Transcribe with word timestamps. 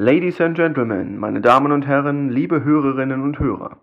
Ladies 0.00 0.40
and 0.40 0.56
Gentlemen, 0.56 1.18
meine 1.18 1.40
Damen 1.40 1.72
und 1.72 1.84
Herren, 1.84 2.28
liebe 2.28 2.62
Hörerinnen 2.62 3.20
und 3.20 3.40
Hörer. 3.40 3.78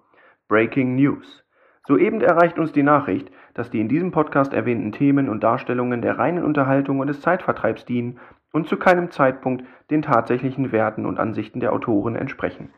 Breaking 0.47 0.95
News. 0.95 1.43
Soeben 1.85 2.21
erreicht 2.21 2.57
uns 2.57 2.71
die 2.71 2.83
Nachricht, 2.83 3.29
dass 3.53 3.69
die 3.69 3.81
in 3.81 3.89
diesem 3.89 4.11
Podcast 4.11 4.53
erwähnten 4.53 4.93
Themen 4.93 5.27
und 5.27 5.43
Darstellungen 5.43 6.01
der 6.01 6.17
reinen 6.17 6.45
Unterhaltung 6.45 6.99
und 6.99 7.07
des 7.07 7.19
Zeitvertreibs 7.19 7.83
dienen 7.83 8.21
und 8.53 8.69
zu 8.69 8.77
keinem 8.77 9.11
Zeitpunkt 9.11 9.65
den 9.91 10.03
tatsächlichen 10.03 10.71
Werten 10.71 11.05
und 11.05 11.19
Ansichten 11.19 11.59
der 11.59 11.73
Autoren 11.73 12.15
entsprechen. 12.15 12.69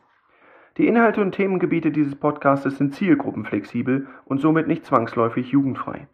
Die 0.77 0.87
Inhalte 0.87 1.21
und 1.21 1.33
Themengebiete 1.33 1.91
dieses 1.91 2.15
Podcastes 2.15 2.79
sind 2.79 2.95
zielgruppenflexibel 2.95 4.07
und 4.25 4.41
somit 4.41 4.67
nicht 4.67 4.83
zwangsläufig 4.83 5.51
jugendfrei. 5.51 6.07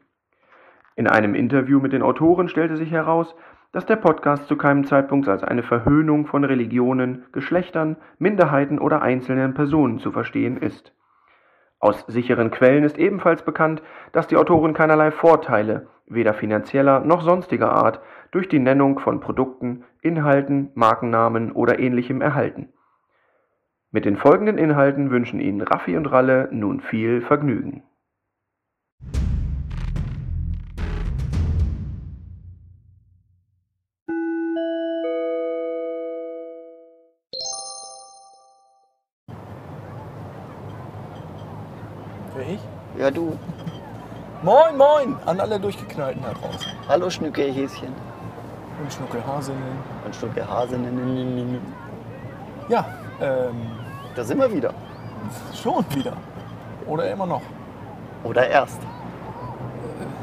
In 0.97 1.07
einem 1.07 1.35
Interview 1.35 1.79
mit 1.79 1.93
den 1.93 2.03
Autoren 2.03 2.49
stellte 2.49 2.75
sich 2.75 2.91
heraus, 2.91 3.33
dass 3.73 3.87
der 3.87 3.95
Podcast 3.97 4.47
zu 4.47 4.55
keinem 4.55 4.85
Zeitpunkt 4.85 5.27
als 5.27 5.43
eine 5.43 5.63
Verhöhnung 5.63 6.27
von 6.27 6.43
Religionen, 6.43 7.25
Geschlechtern, 7.33 7.97
Minderheiten 8.19 8.79
oder 8.79 9.02
einzelnen 9.02 9.55
Personen 9.55 9.98
zu 9.99 10.11
verstehen 10.11 10.57
ist. 10.57 10.93
Aus 11.79 12.05
sicheren 12.07 12.51
Quellen 12.51 12.84
ist 12.84 12.98
ebenfalls 12.98 13.43
bekannt, 13.43 13.81
dass 14.13 14.27
die 14.27 14.38
Autoren 14.38 14.73
keinerlei 14.73 15.12
Vorteile, 15.12 15.88
weder 16.05 16.35
finanzieller 16.35 16.99
noch 17.01 17.23
sonstiger 17.23 17.73
Art, 17.73 17.99
durch 18.31 18.48
die 18.48 18.59
Nennung 18.59 18.99
von 18.99 19.20
Produkten, 19.20 19.84
Inhalten, 20.01 20.70
Markennamen 20.76 21.51
oder 21.51 21.79
ähnlichem 21.79 22.21
erhalten. 22.21 22.70
Mit 23.91 24.05
den 24.05 24.17
folgenden 24.17 24.57
Inhalten 24.57 25.09
wünschen 25.09 25.40
Ihnen 25.40 25.62
Raffi 25.62 25.98
und 25.98 26.05
Ralle 26.05 26.48
nun 26.51 26.79
viel 26.79 27.21
Vergnügen. 27.21 27.84
Ja, 43.04 43.12
du. 43.12 43.37
Moin, 44.43 44.77
moin! 44.77 45.18
An 45.26 45.37
alle 45.41 45.59
Durchgeknallten 45.59 46.23
da 46.23 46.29
draußen. 46.32 46.71
Hallo 46.87 47.09
Schnückelhäschen. 47.09 47.90
Und 48.82 48.93
Schnuckelhasinnen. 48.93 49.62
Und 50.05 50.15
Schnuckelhasinnen. 50.15 51.59
Ja, 52.70 52.85
ähm, 53.20 53.55
Da 54.15 54.24
sind 54.24 54.40
wir 54.40 54.49
wieder. 54.49 54.74
schon 55.54 55.84
wieder. 55.93 56.13
Oder 56.87 57.12
immer 57.12 57.26
noch. 57.26 57.41
Oder 58.24 58.48
erst. 58.48 58.79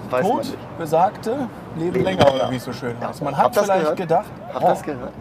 Weiß 0.08 0.26
man 0.26 0.36
Tod. 0.38 0.56
Besagte, 0.78 1.36
leben 1.76 1.92
Leben 1.92 2.04
länger, 2.04 2.34
oder 2.34 2.50
wie 2.50 2.56
es 2.56 2.64
so 2.64 2.72
schön 2.72 2.96
Ja. 2.98 3.08
heißt. 3.08 3.22
Man 3.22 3.36
hat 3.36 3.54
das 3.54 3.64
vielleicht 3.64 3.96
gedacht, 3.96 4.30
Habt 4.54 4.64
oh, 4.64 4.68
das 4.68 4.82
gehört? 4.82 5.12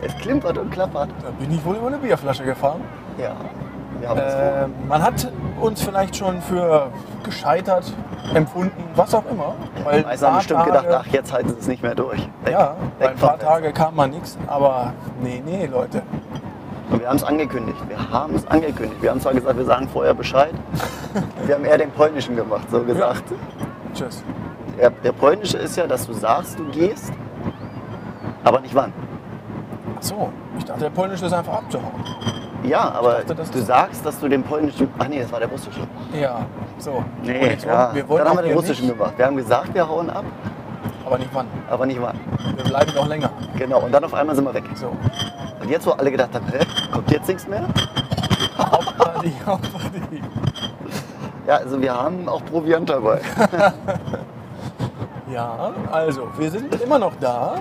Es 0.00 0.16
klimpert 0.16 0.56
und 0.56 0.70
klappert. 0.70 1.10
da 1.22 1.30
bin 1.38 1.52
ich 1.52 1.62
wohl 1.62 1.76
über 1.76 1.88
eine 1.88 1.98
Bierflasche 1.98 2.44
gefahren. 2.44 2.80
Ja. 3.18 3.36
Es 4.00 4.34
Äh, 4.34 4.68
man 4.88 5.02
hat 5.02 5.28
uns 5.60 5.82
vielleicht 5.82 6.16
schon 6.16 6.40
für 6.42 6.90
gescheitert 7.22 7.92
empfunden, 8.34 8.84
was 8.94 9.14
auch 9.14 9.24
immer. 9.30 9.54
Weil 9.84 10.00
Die 10.00 10.06
meisten 10.06 10.26
haben 10.26 10.36
bestimmt 10.36 10.58
paar 10.60 10.66
gedacht, 10.66 10.84
Tage- 10.86 10.98
ach, 11.00 11.06
jetzt 11.12 11.32
halten 11.32 11.48
sie 11.50 11.58
es 11.60 11.66
nicht 11.68 11.82
mehr 11.82 11.94
durch. 11.94 12.18
Weg. 12.44 12.52
Ja, 12.52 12.76
Weg 12.98 13.10
ein 13.10 13.16
paar 13.16 13.38
Tage 13.38 13.72
kam 13.72 13.96
man 13.96 14.10
nichts, 14.10 14.36
aber 14.46 14.92
nee, 15.20 15.42
nee, 15.44 15.66
Leute. 15.66 16.02
Und 16.90 17.00
wir 17.00 17.08
haben 17.08 17.16
es 17.16 17.24
angekündigt. 17.24 17.78
Wir 17.88 18.10
haben 18.10 18.34
es 18.36 18.46
angekündigt. 18.46 19.02
Wir 19.02 19.10
haben 19.10 19.20
zwar 19.20 19.34
gesagt, 19.34 19.56
wir 19.56 19.64
sagen 19.64 19.88
vorher 19.88 20.14
Bescheid. 20.14 20.52
wir 21.44 21.54
haben 21.56 21.64
eher 21.64 21.78
den 21.78 21.90
polnischen 21.90 22.36
gemacht, 22.36 22.70
so 22.70 22.82
gesagt. 22.84 23.24
Tschüss. 23.92 24.22
Der, 24.78 24.90
der 24.90 25.12
polnische 25.12 25.56
ist 25.58 25.76
ja, 25.76 25.86
dass 25.86 26.06
du 26.06 26.12
sagst, 26.12 26.58
du 26.58 26.64
gehst, 26.66 27.12
aber 28.44 28.60
nicht 28.60 28.74
wann. 28.74 28.92
Ach 29.98 30.02
so, 30.02 30.28
ich 30.58 30.64
dachte, 30.64 30.80
der 30.80 30.90
polnische 30.90 31.26
ist 31.26 31.32
einfach 31.32 31.54
abzuhauen. 31.54 32.04
Ja, 32.62 32.90
aber 32.92 33.22
dachte, 33.22 33.44
du 33.52 33.62
sagst, 33.62 34.04
dass 34.04 34.18
du 34.18 34.28
den 34.28 34.42
polnischen. 34.42 34.88
Ach 34.98 35.08
nee, 35.08 35.20
das 35.20 35.30
war 35.32 35.38
der 35.40 35.48
russische. 35.48 35.80
Ja, 36.12 36.46
so. 36.78 37.04
Nee, 37.22 37.56
ja. 37.64 37.94
wir 37.94 38.04
Dann 38.04 38.28
haben 38.28 38.38
wir 38.38 38.42
den 38.42 38.56
russischen 38.56 38.86
nicht, 38.86 38.98
gemacht. 38.98 39.14
Wir 39.16 39.26
haben 39.26 39.36
gesagt, 39.36 39.74
wir 39.74 39.88
hauen 39.88 40.10
ab, 40.10 40.24
aber 41.04 41.18
nicht 41.18 41.30
wann. 41.32 41.46
aber 41.70 41.86
nicht 41.86 42.00
wann. 42.00 42.18
Wir 42.56 42.64
bleiben 42.64 42.92
noch 42.94 43.06
länger. 43.06 43.30
Genau, 43.56 43.80
und 43.80 43.92
dann 43.92 44.04
auf 44.04 44.14
einmal 44.14 44.34
sind 44.34 44.44
wir 44.44 44.54
weg. 44.54 44.64
So. 44.74 44.88
Und 45.60 45.70
jetzt, 45.70 45.86
wo 45.86 45.92
alle 45.92 46.10
gedacht 46.10 46.34
haben, 46.34 46.46
hä, 46.48 46.64
kommt 46.92 47.10
jetzt 47.10 47.28
nichts 47.28 47.46
mehr? 47.46 47.64
Hauptparty, 48.58 49.32
Hauptparty. 49.46 50.22
Ja, 51.46 51.56
also 51.56 51.80
wir 51.80 51.94
haben 51.94 52.28
auch 52.28 52.44
Proviant 52.44 52.88
dabei. 52.88 53.20
Ja, 55.32 55.72
also, 55.90 56.28
wir 56.38 56.50
sind 56.52 56.80
immer 56.80 57.00
noch 57.00 57.12
da. 57.20 57.56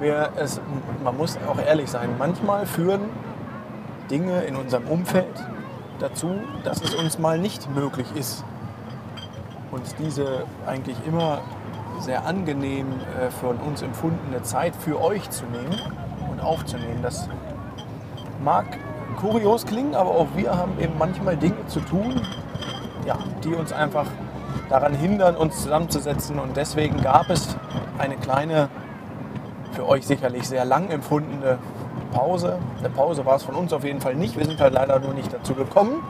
Wir, 0.00 0.30
es, 0.36 0.60
man 1.04 1.16
muss 1.16 1.38
auch 1.48 1.58
ehrlich 1.64 1.88
sein, 1.88 2.08
manchmal 2.18 2.66
führen 2.66 3.02
Dinge 4.10 4.42
in 4.42 4.56
unserem 4.56 4.86
Umfeld 4.86 5.26
dazu, 5.98 6.34
dass 6.64 6.82
es 6.82 6.94
uns 6.94 7.18
mal 7.18 7.38
nicht 7.38 7.72
möglich 7.74 8.06
ist, 8.14 8.44
uns 9.70 9.94
diese 9.96 10.44
eigentlich 10.66 10.96
immer 11.06 11.40
sehr 12.00 12.26
angenehm 12.26 12.86
äh, 13.20 13.30
von 13.30 13.56
uns 13.58 13.82
empfundene 13.82 14.42
Zeit 14.42 14.74
für 14.74 15.00
euch 15.00 15.28
zu 15.30 15.44
nehmen 15.46 15.80
und 16.30 16.40
aufzunehmen. 16.40 17.00
Das 17.02 17.28
mag 18.42 18.66
kurios 19.20 19.66
klingen, 19.66 19.94
aber 19.94 20.10
auch 20.10 20.28
wir 20.34 20.56
haben 20.56 20.78
eben 20.80 20.94
manchmal 20.98 21.36
Dinge 21.36 21.66
zu 21.66 21.80
tun, 21.80 22.20
ja, 23.06 23.18
die 23.44 23.54
uns 23.54 23.72
einfach 23.72 24.06
daran 24.68 24.94
hindern, 24.94 25.36
uns 25.36 25.62
zusammenzusetzen. 25.62 26.38
Und 26.38 26.56
deswegen 26.56 27.02
gab 27.02 27.28
es 27.28 27.56
eine 27.98 28.16
kleine, 28.16 28.68
für 29.72 29.86
euch 29.86 30.06
sicherlich 30.06 30.48
sehr 30.48 30.64
lang 30.64 30.88
empfundene 30.88 31.58
Pause. 32.12 32.58
Eine 32.78 32.90
Pause 32.90 33.24
war 33.24 33.36
es 33.36 33.42
von 33.42 33.54
uns 33.54 33.72
auf 33.72 33.84
jeden 33.84 34.00
Fall 34.00 34.14
nicht. 34.14 34.36
Wir 34.38 34.44
sind 34.44 34.60
halt 34.60 34.74
leider 34.74 34.98
nur 35.00 35.14
nicht 35.14 35.32
dazu 35.32 35.54
gekommen. 35.54 36.02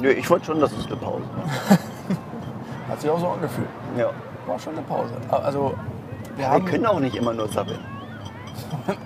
Nö, 0.00 0.10
ich 0.10 0.28
wollte 0.28 0.46
schon, 0.46 0.60
dass 0.60 0.72
es 0.72 0.86
eine 0.86 0.96
Pause 0.96 1.24
war. 1.36 1.78
Hat 2.88 3.00
sich 3.00 3.10
auch 3.10 3.18
so 3.18 3.28
angefühlt. 3.28 3.68
Ja. 3.96 4.10
War 4.46 4.58
schon 4.58 4.74
eine 4.74 4.82
Pause. 4.82 5.12
Also, 5.30 5.74
wir 6.36 6.38
Wir 6.44 6.50
haben. 6.50 6.64
können 6.64 6.86
auch 6.86 7.00
nicht 7.00 7.16
immer 7.16 7.32
nur 7.32 7.48
sabbeln. 7.48 7.80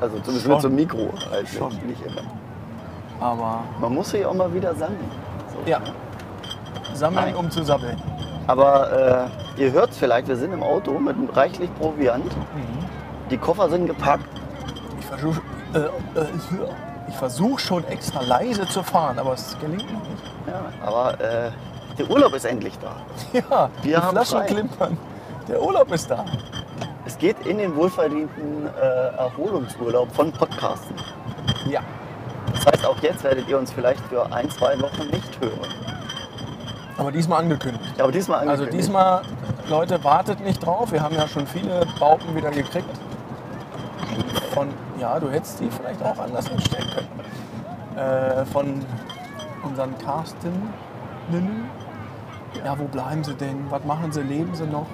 Also 0.00 0.14
zumindest 0.20 0.44
Schon. 0.44 0.52
mit 0.52 0.60
so 0.62 0.68
einem 0.68 0.76
Mikro. 0.76 1.08
Halt 1.32 1.48
Schon. 1.48 1.72
nicht, 1.84 2.00
immer. 2.06 2.22
Aber 3.20 3.64
Man 3.80 3.94
muss 3.94 4.10
sich 4.10 4.24
auch 4.24 4.32
mal 4.32 4.54
wieder 4.54 4.72
sammeln. 4.76 5.10
So. 5.52 5.68
ja, 5.68 5.80
sammeln, 6.94 7.24
Nein. 7.24 7.34
um 7.34 7.50
zu 7.50 7.64
sabbeln. 7.64 8.00
Aber 8.46 9.28
äh, 9.56 9.60
ihr 9.60 9.72
hört 9.72 9.90
es 9.90 9.98
vielleicht, 9.98 10.28
wir 10.28 10.36
sind 10.36 10.52
im 10.52 10.62
Auto 10.62 10.92
mit 11.00 11.16
reichlich 11.36 11.68
Proviant. 11.80 12.24
Mhm. 12.26 12.84
Die 13.28 13.38
Koffer 13.38 13.68
sind 13.70 13.88
gepackt. 13.88 14.37
Ich 15.14 15.20
versuche 15.20 15.40
äh, 15.74 15.78
äh, 16.20 17.12
versuch 17.18 17.58
schon 17.58 17.84
extra 17.88 18.20
leise 18.22 18.66
zu 18.68 18.82
fahren, 18.82 19.18
aber 19.18 19.32
es 19.32 19.56
gelingt 19.60 19.90
noch 19.92 20.02
nicht. 20.08 20.22
Ja, 20.46 20.86
aber 20.86 21.20
äh, 21.20 21.50
der 21.98 22.10
Urlaub 22.10 22.34
ist 22.34 22.44
endlich 22.44 22.78
da. 22.78 22.96
Ja, 23.32 23.70
Wir 23.82 23.96
die 23.96 23.96
haben 23.96 24.10
Flaschen 24.10 24.38
frei. 24.38 24.46
klimpern. 24.46 24.98
Der 25.48 25.62
Urlaub 25.62 25.90
ist 25.92 26.10
da. 26.10 26.24
Es 27.06 27.16
geht 27.16 27.46
in 27.46 27.56
den 27.58 27.74
wohlverdienten 27.74 28.66
äh, 28.66 29.16
Erholungsurlaub 29.16 30.12
von 30.14 30.30
Podcasten. 30.30 30.94
Ja. 31.70 31.80
Das 32.54 32.66
heißt, 32.66 32.86
auch 32.86 32.98
jetzt 33.00 33.24
werdet 33.24 33.48
ihr 33.48 33.58
uns 33.58 33.72
vielleicht 33.72 34.00
für 34.06 34.30
ein, 34.30 34.50
zwei 34.50 34.78
Wochen 34.80 35.06
nicht 35.10 35.40
hören. 35.40 35.58
Aber 36.98 37.10
diesmal 37.12 37.40
angekündigt. 37.40 37.98
Aber 37.98 38.12
diesmal 38.12 38.40
Also 38.40 38.50
angekündigt. 38.64 38.78
diesmal, 38.88 39.22
Leute, 39.70 40.02
wartet 40.04 40.40
nicht 40.40 40.64
drauf. 40.64 40.92
Wir 40.92 41.02
haben 41.02 41.14
ja 41.14 41.26
schon 41.28 41.46
viele 41.46 41.86
Bauten 41.98 42.34
wieder 42.36 42.50
gekriegt. 42.50 42.88
Von, 44.58 44.74
ja, 44.98 45.20
du 45.20 45.30
hättest 45.30 45.60
die 45.60 45.70
vielleicht 45.70 46.02
auch 46.02 46.18
anders 46.18 46.48
hinstellen 46.48 46.90
können. 46.90 47.08
Äh, 47.96 48.44
von 48.46 48.84
unseren 49.62 49.96
Carsteninnen. 49.98 51.70
Ja, 52.64 52.76
wo 52.76 52.86
bleiben 52.86 53.22
sie 53.22 53.34
denn? 53.34 53.70
Was 53.70 53.84
machen 53.84 54.10
sie? 54.10 54.22
Leben 54.22 54.52
sie 54.56 54.66
noch? 54.66 54.86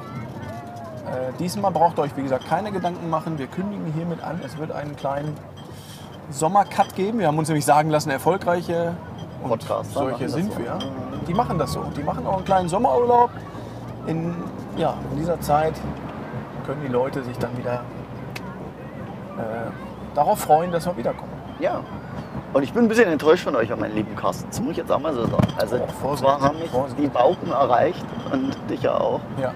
Äh, 1.07 1.33
diesmal 1.39 1.71
braucht 1.71 1.99
ihr 1.99 2.03
euch, 2.03 2.15
wie 2.15 2.25
gesagt, 2.25 2.47
keine 2.47 2.73
Gedanken 2.73 3.09
machen. 3.09 3.39
Wir 3.39 3.47
kündigen 3.47 3.91
hiermit 3.95 4.23
an. 4.23 4.39
Es 4.45 4.59
wird 4.59 4.71
einen 4.71 4.97
kleinen 4.97 5.35
Sommercut 6.29 6.95
geben. 6.95 7.21
Wir 7.21 7.29
haben 7.29 7.39
uns 7.39 7.49
nämlich 7.49 7.65
sagen 7.65 7.89
lassen, 7.89 8.11
erfolgreiche 8.11 8.95
und 9.43 9.63
solche 9.95 10.29
sind 10.29 10.53
so. 10.53 10.59
wir. 10.59 10.79
Die 11.27 11.33
machen 11.33 11.59
das 11.59 11.73
so. 11.73 11.85
Die 11.97 12.03
machen 12.03 12.27
auch 12.27 12.37
einen 12.37 12.45
kleinen 12.45 12.69
Sommerurlaub. 12.69 13.31
In, 14.09 14.35
ja, 14.77 14.93
in 15.13 15.21
dieser 15.21 15.41
Zeit 15.41 15.73
können 16.67 16.83
die 16.83 16.93
Leute 16.93 17.25
sich 17.25 17.39
dann 17.39 17.57
wieder 17.57 17.81
darauf 20.15 20.39
freuen, 20.41 20.73
dass 20.73 20.87
wir 20.87 20.97
wiederkommen. 20.97 21.33
Ja. 21.61 21.81
Und 22.53 22.63
ich 22.63 22.73
bin 22.73 22.85
ein 22.85 22.89
bisschen 22.89 23.11
enttäuscht 23.11 23.45
von 23.45 23.57
euch, 23.57 23.69
meinen 23.77 23.95
lieben 23.95 24.15
Carsten. 24.15 24.47
Das 24.49 24.61
muss 24.61 24.73
ich 24.73 24.77
jetzt 24.79 24.93
auch 24.93 25.01
mal 25.01 25.13
so 25.13 25.23
sagen. 25.27 25.49
Also, 25.59 25.77
Oh, 25.77 25.87
Vorsicht, 26.01 26.29
zwar 26.29 26.41
haben 26.41 26.59
mich 26.59 26.71
Vorsicht. 26.71 26.99
die 27.01 27.09
Bauken 27.09 27.51
erreicht 27.51 28.05
und 28.33 28.57
dich 28.71 28.83
ja 28.83 28.95
auch. 28.95 29.21
Ja. 29.41 29.53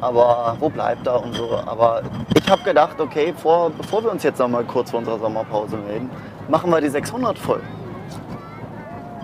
Aber 0.00 0.56
wo 0.60 0.68
bleibt 0.68 1.06
er 1.06 1.22
und 1.22 1.34
so. 1.34 1.58
Aber 1.66 2.02
ich 2.34 2.48
habe 2.50 2.62
gedacht, 2.62 3.00
okay, 3.00 3.34
vor, 3.36 3.70
bevor 3.70 4.02
wir 4.04 4.12
uns 4.12 4.22
jetzt 4.22 4.38
noch 4.38 4.48
mal 4.48 4.64
kurz 4.64 4.90
vor 4.90 5.00
unserer 5.00 5.18
Sommerpause 5.18 5.76
melden, 5.76 6.08
machen 6.48 6.70
wir 6.70 6.80
die 6.80 6.88
600 6.88 7.36
voll. 7.38 7.60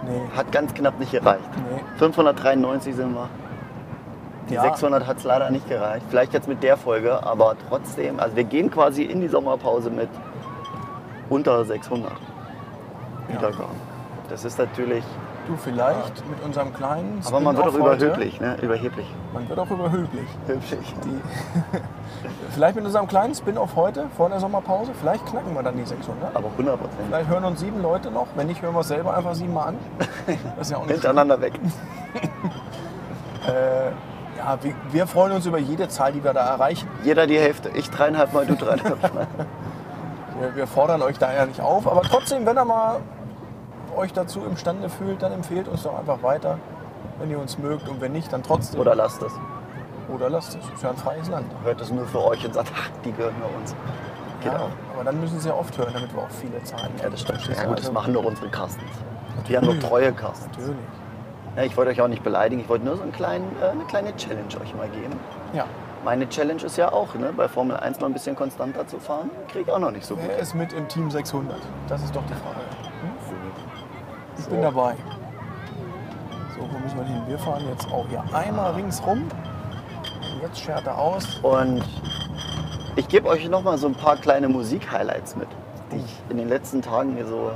Nee. 0.04 0.20
Hat 0.36 0.50
ganz 0.52 0.74
knapp 0.74 0.98
nicht 0.98 1.12
gereicht. 1.12 1.40
Nee. 1.70 1.80
593 1.98 2.94
sind 2.94 3.14
wir. 3.14 3.28
Die 4.48 4.54
Ja. 4.54 4.62
600 4.62 5.06
hat 5.06 5.18
es 5.18 5.24
leider 5.24 5.50
nicht 5.50 5.68
gereicht. 5.68 6.06
Vielleicht 6.08 6.32
jetzt 6.32 6.48
mit 6.48 6.62
der 6.62 6.76
Folge, 6.76 7.22
aber 7.24 7.56
trotzdem, 7.68 8.20
also 8.20 8.36
wir 8.36 8.44
gehen 8.44 8.70
quasi 8.70 9.02
in 9.02 9.20
die 9.20 9.28
Sommerpause 9.28 9.90
mit 9.90 10.08
unter 11.28 11.64
600 11.64 12.12
Wiedergaben. 13.28 13.76
Das 14.28 14.44
ist 14.44 14.58
natürlich, 14.58 15.04
Du 15.46 15.56
vielleicht 15.56 16.28
mit 16.28 16.42
unserem 16.44 16.74
kleinen 16.74 17.20
aber 17.24 17.38
man 17.38 17.56
wird 17.56 17.68
auch 17.68 17.74
überheblich, 17.74 18.40
ne? 18.40 18.56
Überheblich. 18.60 19.06
Man 19.32 19.48
wird 19.48 19.58
auch 19.60 19.70
überhöblich. 19.70 20.26
Hübschig. 20.48 20.94
Vielleicht 22.50 22.74
mit 22.74 22.84
unserem 22.84 23.06
kleinen 23.06 23.32
Spin-off 23.32 23.76
heute, 23.76 24.06
vor 24.16 24.28
der 24.28 24.40
Sommerpause, 24.40 24.92
vielleicht 24.98 25.24
knacken 25.26 25.54
wir 25.54 25.62
dann 25.62 25.76
die 25.76 25.84
600. 25.84 26.34
Aber 26.34 26.48
100 26.48 26.80
Prozent. 26.80 27.00
Vielleicht 27.06 27.28
hören 27.28 27.44
uns 27.44 27.60
sieben 27.60 27.80
Leute 27.80 28.10
noch. 28.10 28.26
Wenn 28.34 28.48
nicht, 28.48 28.62
hören 28.62 28.74
wir 28.74 28.80
es 28.80 28.88
selber 28.88 29.16
einfach 29.16 29.34
siebenmal 29.34 29.68
an. 29.68 29.78
Das 30.56 30.66
ist 30.66 30.70
ja 30.72 30.78
auch 30.78 30.86
nicht 30.86 30.98
schlimm. 30.98 31.16
Hintereinander 31.16 31.40
weg. 31.40 31.52
äh, 33.46 33.90
Ja, 34.46 34.58
wir, 34.62 34.74
wir 34.92 35.06
freuen 35.08 35.32
uns 35.32 35.44
über 35.46 35.58
jede 35.58 35.88
Zahl, 35.88 36.12
die 36.12 36.22
wir 36.22 36.32
da 36.32 36.46
erreichen. 36.46 36.88
Jeder 37.02 37.26
die 37.26 37.36
Hälfte. 37.38 37.68
Ich 37.70 37.90
dreieinhalb 37.90 38.32
Mal, 38.32 38.46
du 38.46 38.54
dreieinhalb 38.54 39.02
Mal. 39.14 39.26
Wir, 40.38 40.54
wir 40.54 40.66
fordern 40.66 41.00
euch 41.00 41.16
da 41.18 41.32
ja 41.32 41.46
nicht 41.46 41.62
auf. 41.62 41.90
Aber 41.90 42.02
trotzdem, 42.02 42.44
wenn 42.44 42.58
ihr 42.58 42.64
mal 42.66 43.00
euch 43.96 44.12
dazu 44.12 44.44
imstande 44.44 44.90
fühlt, 44.90 45.22
dann 45.22 45.32
empfehlt 45.32 45.66
uns 45.66 45.82
doch 45.84 45.98
einfach 45.98 46.22
weiter. 46.22 46.58
Wenn 47.18 47.30
ihr 47.30 47.38
uns 47.38 47.56
mögt 47.56 47.88
und 47.88 48.02
wenn 48.02 48.12
nicht, 48.12 48.30
dann 48.34 48.42
trotzdem. 48.42 48.78
Oder 48.78 48.94
lasst 48.94 49.22
es. 49.22 49.32
Oder 50.14 50.28
lasst 50.28 50.50
es. 50.58 50.68
Ist 50.74 50.82
ja 50.82 50.90
ein 50.90 50.96
freies 50.98 51.30
Land. 51.30 51.46
Hört 51.64 51.80
es 51.80 51.90
nur 51.90 52.04
für 52.04 52.22
euch 52.22 52.44
und 52.44 52.52
sagt, 52.52 52.70
ach, 52.76 52.90
die 53.02 53.12
gehören 53.12 53.32
nur 53.40 53.48
uns. 53.58 53.74
Geht 54.42 54.52
Ja, 54.52 54.58
auch. 54.58 54.68
aber 54.94 55.04
dann 55.04 55.18
müssen 55.22 55.40
sie 55.40 55.48
ja 55.48 55.54
oft 55.54 55.78
hören, 55.78 55.94
damit 55.94 56.14
wir 56.14 56.22
auch 56.22 56.30
viele 56.30 56.62
Zahlen 56.64 56.92
Ja, 57.02 57.08
das 57.08 57.20
stimmt. 57.22 57.40
Ja, 57.48 57.54
gut, 57.64 57.78
das 57.78 57.86
Also, 57.86 57.92
machen 57.92 58.12
doch 58.12 58.24
unsere 58.24 58.48
Castens. 58.50 58.90
Wir 59.46 59.56
haben 59.56 59.66
doch 59.80 59.88
treue 59.88 60.12
Castens. 60.12 60.54
Natürlich. 60.58 60.76
Ich 61.64 61.76
wollte 61.76 61.90
euch 61.90 62.00
auch 62.00 62.08
nicht 62.08 62.22
beleidigen. 62.22 62.60
Ich 62.60 62.68
wollte 62.68 62.84
nur 62.84 62.96
so 62.96 63.02
einen 63.02 63.12
kleinen, 63.12 63.50
äh, 63.62 63.66
eine 63.70 63.84
kleine 63.84 64.14
Challenge 64.16 64.48
euch 64.62 64.74
mal 64.74 64.88
geben. 64.88 65.18
Ja. 65.54 65.64
Meine 66.04 66.28
Challenge 66.28 66.62
ist 66.62 66.76
ja 66.76 66.92
auch, 66.92 67.14
ne, 67.14 67.32
bei 67.36 67.48
Formel 67.48 67.76
1 67.76 67.98
mal 68.00 68.06
ein 68.08 68.12
bisschen 68.12 68.36
konstanter 68.36 68.86
zu 68.86 68.98
fahren. 69.00 69.30
Kriege 69.48 69.64
ich 69.66 69.72
auch 69.72 69.78
noch 69.78 69.90
nicht 69.90 70.04
so 70.06 70.14
gut. 70.16 70.24
Wer 70.28 70.38
ist 70.38 70.54
mit 70.54 70.72
im 70.72 70.86
Team 70.88 71.10
600? 71.10 71.56
Das 71.88 72.02
ist 72.04 72.14
doch 72.14 72.22
die 72.26 72.34
Frage. 72.34 72.60
Hm? 73.00 73.10
Ich 74.38 74.44
So. 74.44 74.50
bin 74.50 74.62
dabei. 74.62 74.94
So, 76.54 76.60
wo 76.60 76.78
müssen 76.78 76.98
wir 76.98 77.04
hin? 77.04 77.22
Wir 77.26 77.38
fahren 77.38 77.64
jetzt 77.70 77.90
auch 77.90 78.06
hier 78.08 78.22
einmal 78.32 78.72
ringsrum. 78.74 79.26
Jetzt 80.42 80.60
schert 80.60 80.86
er 80.86 80.98
aus. 80.98 81.38
Und 81.42 81.82
ich 82.96 83.08
gebe 83.08 83.28
euch 83.28 83.48
noch 83.48 83.62
mal 83.62 83.78
so 83.78 83.88
ein 83.88 83.94
paar 83.94 84.16
kleine 84.16 84.48
Musik-Highlights 84.48 85.36
mit, 85.36 85.48
die 85.90 85.96
ich 85.96 86.22
in 86.28 86.36
den 86.36 86.48
letzten 86.48 86.82
Tagen 86.82 87.14
mir 87.14 87.26
so 87.26 87.50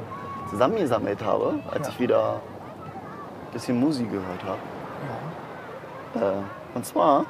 zusammengesammelt 0.49 1.23
habe, 1.25 1.61
als 1.71 1.87
Ja. 1.87 1.93
ich 1.93 2.01
wieder 2.01 2.41
bisschen 3.53 3.79
Musik 3.81 4.11
gehört 4.11 4.43
habe. 4.45 4.59
Ja. 6.15 6.21
Äh, 6.21 6.43
und 6.75 6.85
zwar, 6.87 7.25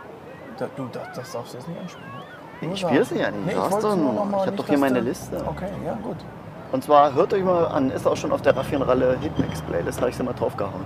Da, 0.58 0.66
du, 0.76 0.88
das, 0.92 1.02
das 1.14 1.32
darfst 1.32 1.54
du 1.54 1.58
jetzt 1.58 1.68
nicht 1.68 1.80
anspielen. 1.80 2.06
ne? 2.60 2.72
Ich 2.74 2.80
spiele 2.80 3.04
sie 3.04 3.18
ja 3.18 3.30
nicht. 3.30 3.46
Nee, 3.46 3.52
ich 3.52 3.58
ich 3.58 3.82
doch 3.82 3.96
nur 3.96 4.32
habe 4.32 4.52
doch 4.52 4.66
hier 4.66 4.78
meine 4.78 5.00
Liste. 5.00 5.42
Okay, 5.46 5.68
ja 5.84 5.94
gut. 6.02 6.16
Und 6.72 6.84
zwar 6.84 7.14
hört 7.14 7.32
euch 7.32 7.42
mal 7.42 7.66
an, 7.68 7.90
ist 7.90 8.06
auch 8.06 8.16
schon 8.16 8.32
auf 8.32 8.42
der 8.42 8.54
Raffinralle 8.56 9.16
Hitmix 9.20 9.62
Playlist, 9.62 9.98
habe 10.00 10.10
ich 10.10 10.16
sie 10.16 10.22
mal 10.22 10.34
draufgehauen. 10.34 10.84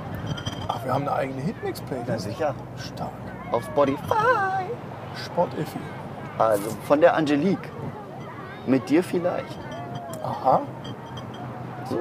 Ach, 0.69 0.83
wir 0.85 0.95
haben 0.95 1.03
eine 1.03 1.13
eigene 1.15 1.43
Hitmix-Playlist. 1.43 2.25
sicher. 2.25 2.55
Stark. 2.79 3.11
Auf 3.53 3.65
Spotify. 3.65 4.65
Sport-Iffi. 5.25 5.79
Also 6.39 6.71
von 6.87 7.01
der 7.01 7.15
Angelique. 7.15 7.71
Mit 8.67 8.89
dir 8.89 9.03
vielleicht. 9.05 9.59
Aha. 10.23 10.63
So. 11.91 11.99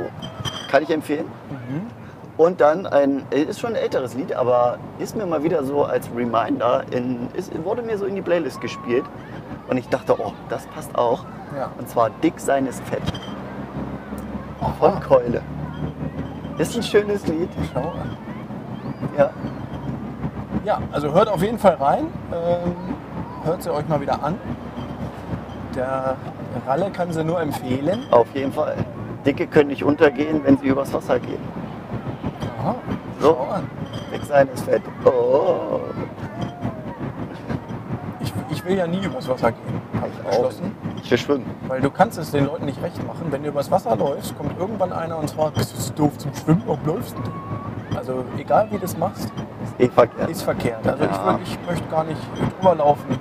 Kann 0.71 0.83
ich 0.83 0.89
empfehlen. 0.91 1.25
Mhm. 1.49 1.87
Und 2.35 2.61
dann 2.61 2.87
ein, 2.87 3.23
ist 3.29 3.59
schon 3.59 3.71
ein 3.71 3.75
älteres 3.75 4.15
Lied, 4.15 4.33
aber 4.33 4.79
ist 4.97 5.15
mir 5.15 5.25
mal 5.25 5.43
wieder 5.43 5.63
so 5.63 5.83
als 5.83 6.09
Reminder, 6.15 6.83
in, 6.89 7.27
ist, 7.33 7.51
wurde 7.63 7.83
mir 7.83 7.97
so 7.97 8.05
in 8.05 8.15
die 8.15 8.21
Playlist 8.21 8.59
gespielt. 8.59 9.05
Und 9.67 9.77
ich 9.77 9.87
dachte, 9.89 10.15
oh, 10.19 10.33
das 10.49 10.65
passt 10.67 10.95
auch. 10.97 11.25
Ja. 11.55 11.69
Und 11.77 11.87
zwar 11.87 12.09
Dick 12.09 12.39
sein 12.39 12.65
ist 12.65 12.81
fett. 12.87 13.03
Von 14.79 14.99
Keule. 14.99 15.41
Ist 16.57 16.75
ein 16.75 16.83
schönes 16.83 17.27
Lied. 17.27 17.49
Schau 17.73 17.81
an. 17.81 18.17
Ja. 19.17 19.29
Ja, 20.65 20.79
also 20.91 21.13
hört 21.13 21.29
auf 21.29 21.41
jeden 21.41 21.59
Fall 21.59 21.75
rein. 21.75 22.07
Ähm, 22.31 22.73
hört 23.43 23.61
sie 23.61 23.71
euch 23.71 23.87
mal 23.87 24.01
wieder 24.01 24.23
an. 24.23 24.37
Der 25.75 26.15
Ralle 26.65 26.89
kann 26.91 27.11
sie 27.11 27.23
nur 27.23 27.41
empfehlen. 27.41 28.05
Auf 28.11 28.27
jeden 28.33 28.53
Fall. 28.53 28.75
Dicke 29.25 29.47
können 29.47 29.69
nicht 29.69 29.83
untergehen, 29.83 30.41
wenn 30.43 30.57
sie 30.57 30.67
übers 30.67 30.93
Wasser 30.93 31.19
gehen. 31.19 31.41
So. 33.19 33.37
Dick 34.11 34.23
sein 34.25 34.47
ist 34.53 34.63
fett. 34.65 34.81
Oh. 35.05 35.79
Ich, 38.21 38.33
ich 38.49 38.65
will 38.65 38.77
ja 38.77 38.87
nie 38.87 39.03
übers 39.03 39.27
Wasser 39.27 39.51
gehen, 39.51 39.81
habe 39.99 40.09
ich 40.13 40.19
beschlossen. 40.29 40.75
Ich 41.03 41.11
will 41.11 41.17
schwimmen. 41.17 41.45
Weil 41.67 41.81
du 41.81 41.89
kannst 41.89 42.17
es 42.17 42.31
den 42.31 42.45
Leuten 42.45 42.65
nicht 42.65 42.81
recht 42.81 43.05
machen. 43.05 43.27
Wenn 43.31 43.43
du 43.43 43.49
übers 43.49 43.69
Wasser 43.71 43.95
läufst, 43.95 44.37
kommt 44.37 44.57
irgendwann 44.59 44.93
einer 44.93 45.17
und 45.17 45.29
fragt, 45.31 45.55
bist 45.55 45.73
du 45.75 45.81
so 45.81 45.93
doof 45.93 46.17
zum 46.17 46.33
Schwimmen? 46.33 46.63
Warum 46.65 46.85
läufst 46.85 47.15
denn 47.17 47.23
du? 47.23 47.97
Also 47.97 48.23
egal 48.37 48.67
wie 48.71 48.75
du 48.75 48.81
das 48.81 48.97
machst, 48.97 49.25
Ist 49.25 49.79
eh 49.79 49.89
verkehrt. 49.89 50.29
ist 50.29 50.41
verkehrt. 50.43 50.87
Also 50.87 51.03
ich, 51.03 51.11
Ja. 51.11 51.25
würd, 51.25 51.39
ich 51.43 51.57
möchte 51.67 51.87
gar 51.89 52.03
nicht 52.03 52.19
drüber 52.59 52.75
laufen. 52.75 53.19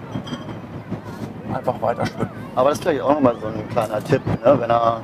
Einfach 1.52 1.80
weiter 1.82 2.06
schwimmen. 2.06 2.30
Aber 2.54 2.68
das 2.70 2.78
ist 2.78 2.84
vielleicht 2.84 3.02
auch 3.02 3.14
nochmal 3.14 3.36
so 3.40 3.46
ein 3.48 3.68
kleiner 3.68 4.02
Tipp, 4.02 4.22
ne? 4.26 4.60
wenn 4.60 4.70
er 4.70 5.00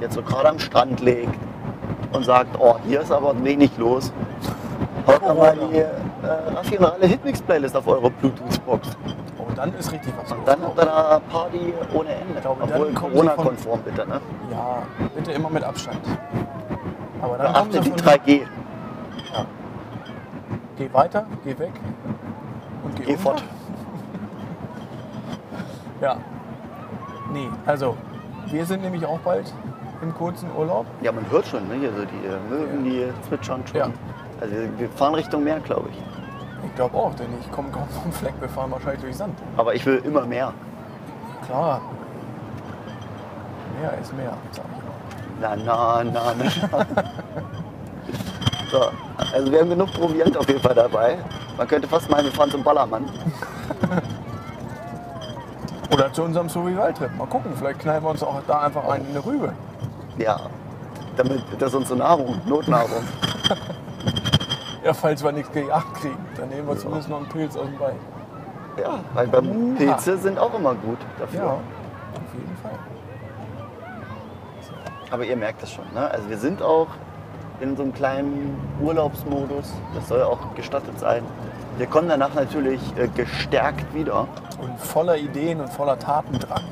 jetzt 0.00 0.14
so 0.14 0.22
gerade 0.22 0.48
am 0.50 0.58
Strand 0.58 1.00
liegt 1.00 1.34
und 2.12 2.24
sagt, 2.24 2.58
oh, 2.58 2.76
hier 2.86 3.00
ist 3.00 3.12
aber 3.12 3.34
wenig 3.44 3.76
los. 3.78 4.12
Haut 5.06 5.22
doch 5.22 5.34
mal 5.36 5.56
die 5.56 5.78
äh, 5.78 5.86
raffinale 6.54 7.06
Hitmix-Playlist 7.06 7.76
auf 7.76 7.86
eure 7.86 8.10
Bluetooth-Box. 8.10 8.88
Oh, 9.38 9.44
dann 9.54 9.72
ist 9.74 9.90
richtig 9.92 10.12
was 10.20 10.30
Und 10.32 10.46
dann 10.46 10.62
habt 10.62 10.78
ihr 10.78 10.84
da 10.84 11.20
Party 11.30 11.72
ohne 11.94 12.08
Ende. 12.10 12.40
glaube, 12.40 12.62
Obwohl 12.62 12.92
Corona-konform 12.92 13.80
bitte. 13.82 14.06
Ne? 14.06 14.20
Ja, 14.50 14.82
bitte 15.14 15.32
immer 15.32 15.50
mit 15.50 15.64
Abstand. 15.64 15.98
Aber 17.22 17.38
dann 17.38 17.52
Beachte 17.52 17.80
die 17.80 17.90
von 17.90 17.98
3G. 17.98 18.40
Ja. 19.32 19.46
Geh 20.76 20.92
weiter, 20.92 21.26
geh 21.44 21.58
weg 21.58 21.72
und 22.84 22.94
geh, 22.96 23.04
Geh 23.04 23.12
unter. 23.12 23.22
fort. 23.22 23.42
Ja. 26.00 26.16
Nee, 27.32 27.48
also 27.66 27.96
wir 28.46 28.64
sind 28.64 28.82
nämlich 28.82 29.04
auch 29.04 29.18
bald 29.18 29.52
im 30.02 30.14
kurzen 30.14 30.48
Urlaub. 30.56 30.86
Ja, 31.02 31.12
man 31.12 31.28
hört 31.30 31.46
schon, 31.46 31.66
ne? 31.68 31.74
hier 31.74 31.92
so 31.92 32.04
die 32.04 32.26
äh, 32.26 32.38
Möwen, 32.50 32.84
die 32.84 33.08
zwitschern 33.28 33.62
schon. 33.66 33.78
Ja. 33.78 33.90
Also 34.40 34.54
wir, 34.76 34.88
fahren 34.90 35.14
Richtung 35.14 35.44
Meer, 35.44 35.60
glaube 35.60 35.88
ich. 35.90 35.98
Ich 36.66 36.74
glaube 36.74 36.96
auch, 36.96 37.14
denn 37.14 37.26
ich 37.40 37.50
komme 37.50 37.70
kaum 37.70 37.88
vom 37.88 38.12
Fleck, 38.12 38.34
wir 38.40 38.48
fahren 38.48 38.70
wahrscheinlich 38.70 39.00
durch 39.00 39.16
Sand. 39.16 39.38
Aber 39.56 39.74
ich 39.74 39.84
will 39.86 40.02
immer 40.04 40.26
mehr. 40.26 40.52
Klar. 41.46 41.80
Mehr 43.80 43.98
ist 44.00 44.16
mehr, 44.16 44.36
sag 44.52 44.64
ich 44.76 44.82
mal. 44.84 44.94
Na, 45.40 45.56
na, 45.56 46.04
na, 46.04 46.34
na. 46.36 46.44
so, 48.70 48.90
also 49.32 49.52
wir 49.52 49.60
haben 49.60 49.70
genug 49.70 49.92
Proviant 49.92 50.36
auf 50.36 50.48
jeden 50.48 50.60
Fall 50.60 50.74
dabei. 50.74 51.18
Man 51.56 51.66
könnte 51.66 51.88
fast 51.88 52.10
meinen, 52.10 52.24
wir 52.24 52.32
fahren 52.32 52.50
zum 52.50 52.62
Ballermann. 52.62 53.08
Oder 55.92 56.12
zu 56.12 56.22
unserem 56.22 56.48
Survival-Trip. 56.48 57.16
Mal 57.16 57.26
gucken, 57.26 57.52
vielleicht 57.56 57.80
knallen 57.80 58.02
wir 58.04 58.10
uns 58.10 58.22
auch 58.22 58.40
da 58.46 58.60
einfach 58.60 58.84
eine 58.88 59.24
Rübe. 59.24 59.52
Ja, 60.18 60.38
damit 61.16 61.42
das 61.58 61.70
ist 61.70 61.74
unsere 61.74 61.98
Nahrung, 61.98 62.40
Notnahrung. 62.46 63.02
Ja, 64.84 64.94
falls 64.94 65.22
wir 65.22 65.32
nichts 65.32 65.50
gejagt 65.52 65.94
kriegen, 66.00 66.16
dann 66.36 66.48
nehmen 66.48 66.66
wir 66.66 66.76
zumindest 66.78 67.10
noch 67.10 67.18
einen 67.18 67.28
Pilz 67.28 67.56
aus 67.56 67.66
dem 67.66 67.78
Wald. 67.80 67.96
Ja, 68.80 69.00
weil 69.12 69.26
beim. 69.26 69.74
Pilze 69.76 70.16
sind 70.16 70.38
auch 70.38 70.54
immer 70.54 70.74
gut 70.76 70.96
Ja, 71.00 71.26
dafür. 71.26 71.44
auf 71.50 71.60
jeden 72.32 72.56
Fall. 72.62 72.78
Aber 75.10 75.24
ihr 75.24 75.36
merkt 75.36 75.62
es 75.62 75.72
schon, 75.72 75.84
ne? 75.92 76.08
Also 76.10 76.30
wir 76.30 76.38
sind 76.38 76.62
auch 76.62 76.86
in 77.60 77.76
so 77.76 77.82
einem 77.82 77.92
kleinen 77.92 78.56
Urlaubsmodus. 78.80 79.72
Das 79.94 80.08
soll 80.08 80.22
auch 80.22 80.38
gestattet 80.54 80.98
sein. 80.98 81.24
Wir 81.76 81.86
kommen 81.86 82.08
danach 82.08 82.32
natürlich 82.34 82.80
äh, 82.96 83.08
gestärkt 83.08 83.92
wieder. 83.92 84.26
Und 84.62 84.78
voller 84.80 85.16
Ideen 85.16 85.60
und 85.60 85.70
voller 85.72 85.98
Taten 85.98 86.38
dran. 86.38 86.62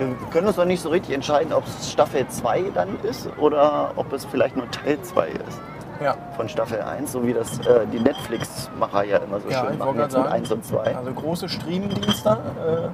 Wir 0.00 0.16
können 0.32 0.46
uns 0.46 0.56
noch 0.56 0.64
nicht 0.64 0.80
so 0.82 0.88
richtig 0.88 1.14
entscheiden, 1.14 1.52
ob 1.52 1.66
es 1.66 1.92
Staffel 1.92 2.26
2 2.26 2.70
dann 2.74 2.98
ist 3.02 3.28
oder 3.38 3.90
ob 3.96 4.10
es 4.14 4.24
vielleicht 4.24 4.56
nur 4.56 4.70
Teil 4.70 4.98
2 5.02 5.28
ist 5.28 5.60
Ja, 6.00 6.16
von 6.36 6.48
Staffel 6.48 6.80
1, 6.80 7.12
so 7.12 7.22
wie 7.26 7.34
das 7.34 7.58
äh, 7.66 7.86
die 7.92 8.00
Netflix-Macher 8.00 9.04
ja 9.04 9.18
immer 9.18 9.40
so 9.40 9.50
ja 9.50 9.66
schön 9.66 9.76
machen 9.78 9.96
jetzt 9.98 10.16
mit 10.16 10.24
sagen. 10.24 10.28
1 10.32 10.52
und 10.52 10.64
2. 10.64 10.96
Also 10.96 11.12
große 11.12 11.48
Streamingdienste. 11.50 12.30
Äh, 12.30 12.88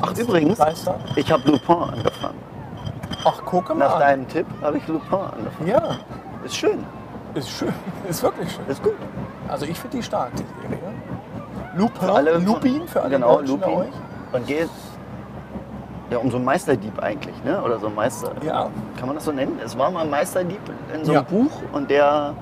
Ach 0.00 0.16
übrigens, 0.16 0.58
Leister. 0.58 0.98
ich 1.14 1.30
habe 1.30 1.50
Lupin 1.50 1.76
angefangen. 1.76 2.38
Ach, 3.24 3.44
gucke 3.44 3.74
mal. 3.74 3.88
Nach 3.88 3.98
deinem 3.98 4.26
Tipp 4.28 4.46
habe 4.62 4.78
ich 4.78 4.86
Lupin 4.88 5.18
angefangen. 5.18 5.68
Ja, 5.68 5.96
Ist 6.44 6.56
schön, 6.56 6.84
ist 7.34 7.50
schön. 7.50 7.72
Ist 8.08 8.22
wirklich 8.22 8.50
schön. 8.50 8.64
ist 8.68 8.82
gut. 8.82 8.94
Also 9.48 9.66
ich 9.66 9.78
finde 9.78 9.98
die 9.98 10.02
stark, 10.02 10.30
die 10.36 10.44
Serie. 10.62 10.78
Lupin, 11.76 12.00
Für 12.00 12.12
alle, 12.14 12.38
Lupin, 12.38 12.88
für 12.88 13.02
alle 13.02 13.10
genau, 13.10 13.40
Lupin. 13.40 13.74
euch. 13.74 13.88
Und 14.32 14.46
geht 14.46 14.70
ja 16.16 16.22
um 16.22 16.30
so 16.30 16.36
einen 16.36 16.46
Meisterdieb 16.46 16.98
eigentlich, 17.02 17.34
ne? 17.44 17.62
Oder 17.62 17.78
so 17.78 17.86
ein 17.86 17.94
Meister. 17.94 18.32
Ja. 18.44 18.68
Kann 18.98 19.06
man 19.06 19.16
das 19.16 19.24
so 19.24 19.32
nennen? 19.32 19.58
Es 19.64 19.76
war 19.78 19.90
mal 19.90 20.02
ein 20.04 20.10
Meisterdieb 20.10 20.60
in 20.94 21.04
so 21.04 21.12
Ja. 21.12 21.20
einem 21.20 21.28
Buch 21.28 21.52
und 21.72 21.90
der 21.90 22.34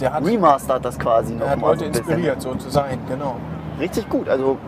Der 0.00 0.12
hat, 0.12 0.24
remastert 0.24 0.84
das 0.84 0.98
quasi 0.98 1.34
der 1.36 1.46
noch 1.46 1.52
hat 1.52 1.60
Leute 1.60 1.78
so 1.80 1.84
inspiriert, 1.86 2.42
so 2.42 2.54
zu 2.56 2.68
sein, 2.70 2.98
genau. 3.08 3.36
Richtig 3.80 4.08
gut. 4.08 4.28
Also 4.28 4.58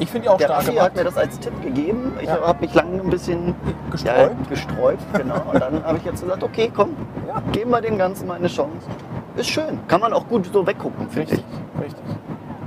Ich 0.00 0.10
finde 0.10 0.28
auch 0.28 0.38
Der 0.38 0.46
stark 0.46 0.58
Raffi 0.66 0.74
hat 0.76 0.96
mir 0.96 1.04
das 1.04 1.16
als 1.16 1.38
Tipp 1.38 1.52
gegeben. 1.62 2.14
Ich 2.20 2.26
Ja. 2.26 2.40
habe 2.44 2.60
mich 2.60 2.74
lange 2.74 3.00
ein 3.00 3.10
bisschen 3.10 3.54
Gesträubt. 3.92 4.18
Ja, 4.18 4.48
gesträubt, 4.50 5.02
genau. 5.14 5.36
Und 5.52 5.60
dann 5.62 5.84
habe 5.84 5.98
ich 5.98 6.04
jetzt 6.04 6.20
gesagt, 6.20 6.42
okay, 6.42 6.68
komm, 6.74 6.96
Ja. 7.28 7.40
geben 7.52 7.70
wir 7.70 7.80
dem 7.80 7.96
Ganzen 7.96 8.26
mal 8.26 8.34
eine 8.34 8.48
Chance. 8.48 8.88
Ist 9.36 9.50
schön. 9.50 9.78
Kann 9.86 10.00
man 10.00 10.12
auch 10.12 10.26
gut 10.26 10.50
so 10.52 10.66
weggucken, 10.66 11.08
finde 11.10 11.34
ich. 11.34 11.44
richtig. 11.80 12.04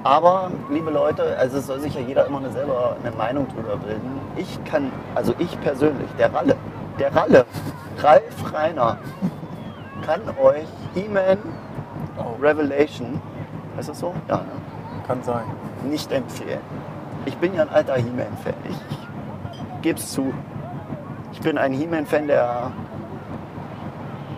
Aber, 0.08 0.52
liebe 0.70 0.90
Leute, 0.90 1.38
also 1.38 1.58
es 1.58 1.68
soll 1.68 1.82
sich 1.82 1.94
ja 1.94 2.00
jeder 2.00 2.26
immer 2.28 2.38
eine 2.38 2.50
selber 2.52 2.96
eine 3.04 3.14
Meinung 3.14 3.46
drüber 3.50 3.76
bilden. 3.76 4.22
Ich 4.38 4.58
kann, 4.64 4.90
also 5.16 5.34
ich 5.38 5.60
persönlich, 5.60 6.10
der 6.18 6.34
Ralle, 6.34 6.56
der 6.98 7.14
Ralle, 7.14 7.46
Ralf 8.02 8.54
Reiner, 8.54 9.00
kann 10.06 10.22
euch 10.42 10.68
He-Man 10.94 11.38
Oh, 12.18 12.42
Revelation, 12.42 13.22
heißt 13.76 13.90
das 13.90 14.00
so? 14.00 14.14
Ja, 14.30 14.38
ne? 14.38 14.44
kann 15.06 15.22
sein. 15.24 15.44
nicht 15.84 16.10
empfehlen. 16.12 16.62
Ich 17.26 17.36
bin 17.38 17.54
ja 17.54 17.64
ein 17.64 17.70
alter 17.70 17.96
He-Man-Fan. 17.96 18.54
Ich 18.70 19.82
gebe 19.82 20.00
es 20.00 20.14
zu. 20.14 20.34
Ich 21.34 21.42
bin 21.42 21.58
ein 21.58 21.74
He-Man-Fan 21.74 22.28
der 22.28 22.72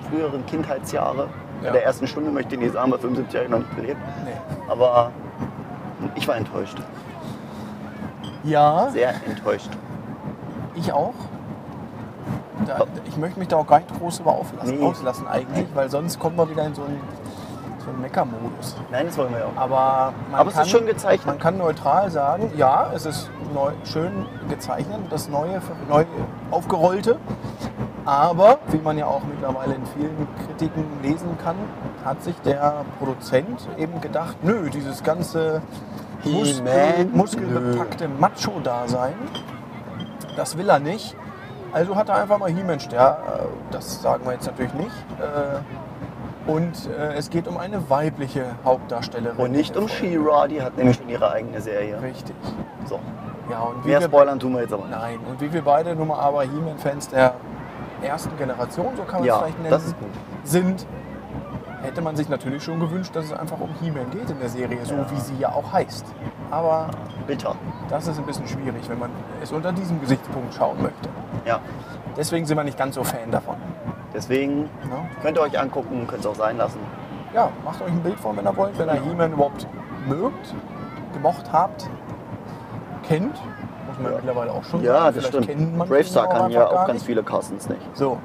früheren 0.10 0.44
Kindheitsjahre. 0.48 1.28
Ja. 1.64 1.72
Der 1.72 1.86
ersten 1.86 2.08
Stunde 2.08 2.32
möchte 2.32 2.56
ich 2.56 2.62
nicht 2.62 2.74
sagen, 2.74 2.92
weil 2.92 3.00
75 3.00 3.34
Jahre 3.34 3.50
noch 3.50 3.60
nicht 3.60 3.76
gelebt. 3.76 4.02
Nee. 4.26 4.32
Aber 4.68 5.12
ich 6.16 6.28
war 6.28 6.36
enttäuscht. 6.36 6.78
Ja, 8.44 8.90
Sehr 8.92 9.14
enttäuscht. 9.28 9.70
ich 10.76 10.92
auch. 10.94 11.14
Da, 12.66 12.80
ich 13.06 13.18
möchte 13.18 13.40
mich 13.40 13.48
da 13.48 13.58
auch 13.58 13.68
gar 13.68 13.80
nicht 13.80 13.98
groß 14.00 14.20
über 14.20 14.32
auflassen, 14.34 14.78
Nee. 14.80 14.86
auslassen 14.86 15.28
eigentlich, 15.28 15.68
weil 15.74 15.90
sonst 15.90 16.20
kommen 16.20 16.38
wir 16.38 16.50
wieder 16.50 16.66
in 16.66 16.76
so 16.76 16.84
einen, 16.84 17.00
so 17.84 17.90
einen 17.90 18.02
Mecker-Modus. 18.02 18.76
Nein, 18.92 19.06
das 19.08 19.18
wollen 19.18 19.34
wir 19.34 19.46
auch. 19.46 19.56
Aber, 19.56 20.14
man 20.30 20.40
Aber 20.40 20.50
es 20.50 20.56
kann, 20.56 20.64
ist 20.66 20.70
schön 20.72 20.86
gezeichnet. 20.86 21.26
Man 21.26 21.40
kann 21.40 21.58
neutral 21.58 22.12
sagen, 22.12 22.52
ja, 22.56 22.88
es 22.94 23.06
ist 23.06 23.30
neu, 23.54 23.72
schön 23.86 24.26
gezeichnet, 24.50 25.00
das 25.10 25.30
neue, 25.30 25.62
neu 25.90 26.06
aufgerollte. 26.52 27.18
Aber, 28.06 28.60
wie 28.68 28.78
man 28.78 28.98
ja 28.98 29.06
auch 29.06 29.22
mittlerweile 29.24 29.76
in 29.76 29.86
vielen 29.86 30.28
Kritiken 30.46 30.86
lesen 31.04 31.38
kann, 31.44 31.56
hat 32.04 32.24
sich 32.24 32.36
der 32.42 32.86
Produzent 32.98 33.68
eben 33.78 34.02
gedacht, 34.02 34.38
nö, 34.44 34.70
dieses 34.70 35.04
ganze 35.04 35.62
Muskel, 36.24 37.06
muskelbepackte 37.14 38.08
Macho-Dasein, 38.08 39.14
das 40.36 40.58
will 40.58 40.70
er 40.70 40.80
nicht. 40.80 41.16
Also 41.72 41.96
hat 41.96 42.10
er 42.10 42.16
einfach 42.16 42.40
mal 42.40 42.50
He-Man, 42.50 42.80
ja, 42.92 43.12
äh, 43.12 43.18
das 43.72 44.02
sagen 44.02 44.26
wir 44.26 44.34
jetzt 44.34 44.48
natürlich 44.48 44.74
nicht. 44.74 44.96
Äh, 45.20 46.52
Und 46.52 46.90
äh, 46.90 47.14
es 47.14 47.30
geht 47.30 47.48
um 47.48 47.58
eine 47.58 47.90
weibliche 47.92 48.46
Hauptdarstellerin. 48.66 49.38
Und 49.38 49.52
nicht 49.52 49.78
um 49.78 49.88
She-Ra, 49.88 50.48
die 50.48 50.62
hat 50.64 50.78
nämlich 50.78 50.98
schon 50.98 51.10
ihre 51.10 51.32
eigene 51.32 51.62
Serie. 51.62 52.02
Richtig. 52.02 52.36
So. 52.86 53.00
Ja, 53.52 53.60
und 53.60 53.84
wie 53.84 53.90
Mehr 53.90 54.00
wir, 54.00 54.08
spoilern 54.08 54.40
tun 54.40 54.54
wir 54.54 54.62
jetzt 54.62 54.74
aber 54.74 54.86
nicht. 54.86 54.98
Nein, 54.98 55.20
und 55.30 55.40
wie 55.42 55.54
wir 55.54 55.62
beide 55.62 55.96
nun 55.96 56.08
mal 56.08 56.20
aber 56.20 56.42
He-Man-Fans 56.42 57.10
der 57.10 57.34
ersten 58.04 58.36
Generation, 58.38 58.96
so 58.96 59.04
kann 59.04 59.20
man 59.20 59.22
es 59.22 59.28
Ja, 59.28 59.40
vielleicht 59.40 59.58
nennen, 59.60 59.70
das 59.72 59.86
ist 59.86 60.00
gut. 60.00 60.10
sind, 60.44 60.86
hätte 61.82 62.02
man 62.02 62.16
sich 62.16 62.30
natürlich 62.30 62.64
schon 62.64 62.80
gewünscht, 62.80 63.16
dass 63.16 63.26
es 63.26 63.34
einfach 63.34 63.60
um 63.60 63.70
He-Man 63.82 64.10
geht 64.12 64.30
in 64.30 64.40
der 64.40 64.50
Serie, 64.50 64.80
so 64.86 64.96
Ja. 64.96 65.06
wie 65.12 65.20
sie 65.20 65.36
ja 65.38 65.50
auch 65.50 65.72
heißt. 65.72 66.06
Aber 66.52 66.90
Bitter. 67.28 67.56
das 67.90 68.08
ist 68.08 68.18
ein 68.18 68.26
bisschen 68.26 68.48
schwierig, 68.48 68.88
wenn 68.90 69.00
man 69.00 69.12
es 69.42 69.52
unter 69.52 69.72
diesem 69.72 70.00
Gesichtspunkt 70.02 70.54
schauen 70.54 70.82
möchte. 70.82 71.10
Ja. 71.46 71.60
Deswegen 72.18 72.46
sind 72.46 72.58
wir 72.58 72.64
nicht 72.64 72.78
ganz 72.78 72.96
so 72.96 73.04
Fan 73.04 73.32
davon. 73.32 73.56
Deswegen 74.14 74.62
Ne? 74.64 74.70
könnt 75.22 75.38
ihr 75.38 75.42
euch 75.42 75.58
angucken, 75.60 76.06
könnt 76.08 76.22
es 76.22 76.26
auch 76.28 76.36
sein 76.36 76.58
lassen. 76.58 76.80
Ja, 77.34 77.50
macht 77.64 77.82
euch 77.82 77.90
ein 77.92 78.02
Bild 78.02 78.20
von, 78.20 78.36
wenn 78.36 78.46
ihr 78.46 78.58
wollt, 78.58 78.78
wenn 78.80 78.88
ihr 78.90 79.02
He-Man 79.04 79.34
überhaupt 79.34 79.68
mögt, 80.08 80.56
gemocht 81.14 81.46
habt, 81.54 81.88
kennt. 83.08 83.40
Muss 84.00 84.04
man 84.04 84.12
Ja. 84.12 84.18
mittlerweile 84.18 84.52
auch 84.52 84.64
schon 84.64 84.84
Ja, 84.84 84.94
sagen. 84.94 85.16
das 85.16 85.26
Vielleicht 85.28 85.44
stimmt. 85.52 85.78
Bravestar 85.80 86.30
kann 86.30 86.52
ja 86.52 86.68
auch 86.68 86.74
ganz 86.88 86.94
nicht. 86.94 87.06
viele 87.06 87.24
Carstens 87.24 87.70
nicht. 87.70 87.82
So, 87.98 88.18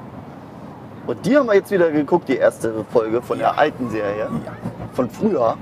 Und 1.07 1.23
die 1.25 1.37
haben 1.37 1.45
wir 1.45 1.53
jetzt 1.53 1.69
wieder 1.69 1.91
geguckt, 1.91 2.27
die 2.29 2.37
erste 2.37 2.83
Folge 2.91 3.21
von 3.21 3.37
Ja. 3.39 3.51
der 3.51 3.59
alten 3.59 3.89
Serie. 3.91 4.23
ja, 4.23 4.51
Von 4.93 5.07
früher. 5.09 5.55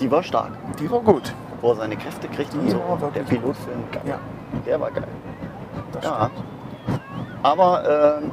Die 0.00 0.10
war 0.10 0.22
stark. 0.22 0.50
die 0.78 0.90
war 0.90 1.00
gut. 1.00 1.32
Wo 1.62 1.70
er 1.70 1.76
seine 1.76 1.96
Kräfte 1.96 2.26
kriegt 2.28 2.52
und 2.54 2.64
Die 2.66 2.70
so. 2.70 2.80
Der 3.14 3.20
Pilotfilm, 3.22 3.84
geil. 3.92 4.02
Ja, 4.06 4.18
Der 4.66 4.80
war 4.80 4.90
geil. 4.90 5.04
das 5.92 6.04
Ja. 6.04 6.30
stimmt. 6.30 7.00
Aber 7.42 8.18
ähm, 8.22 8.30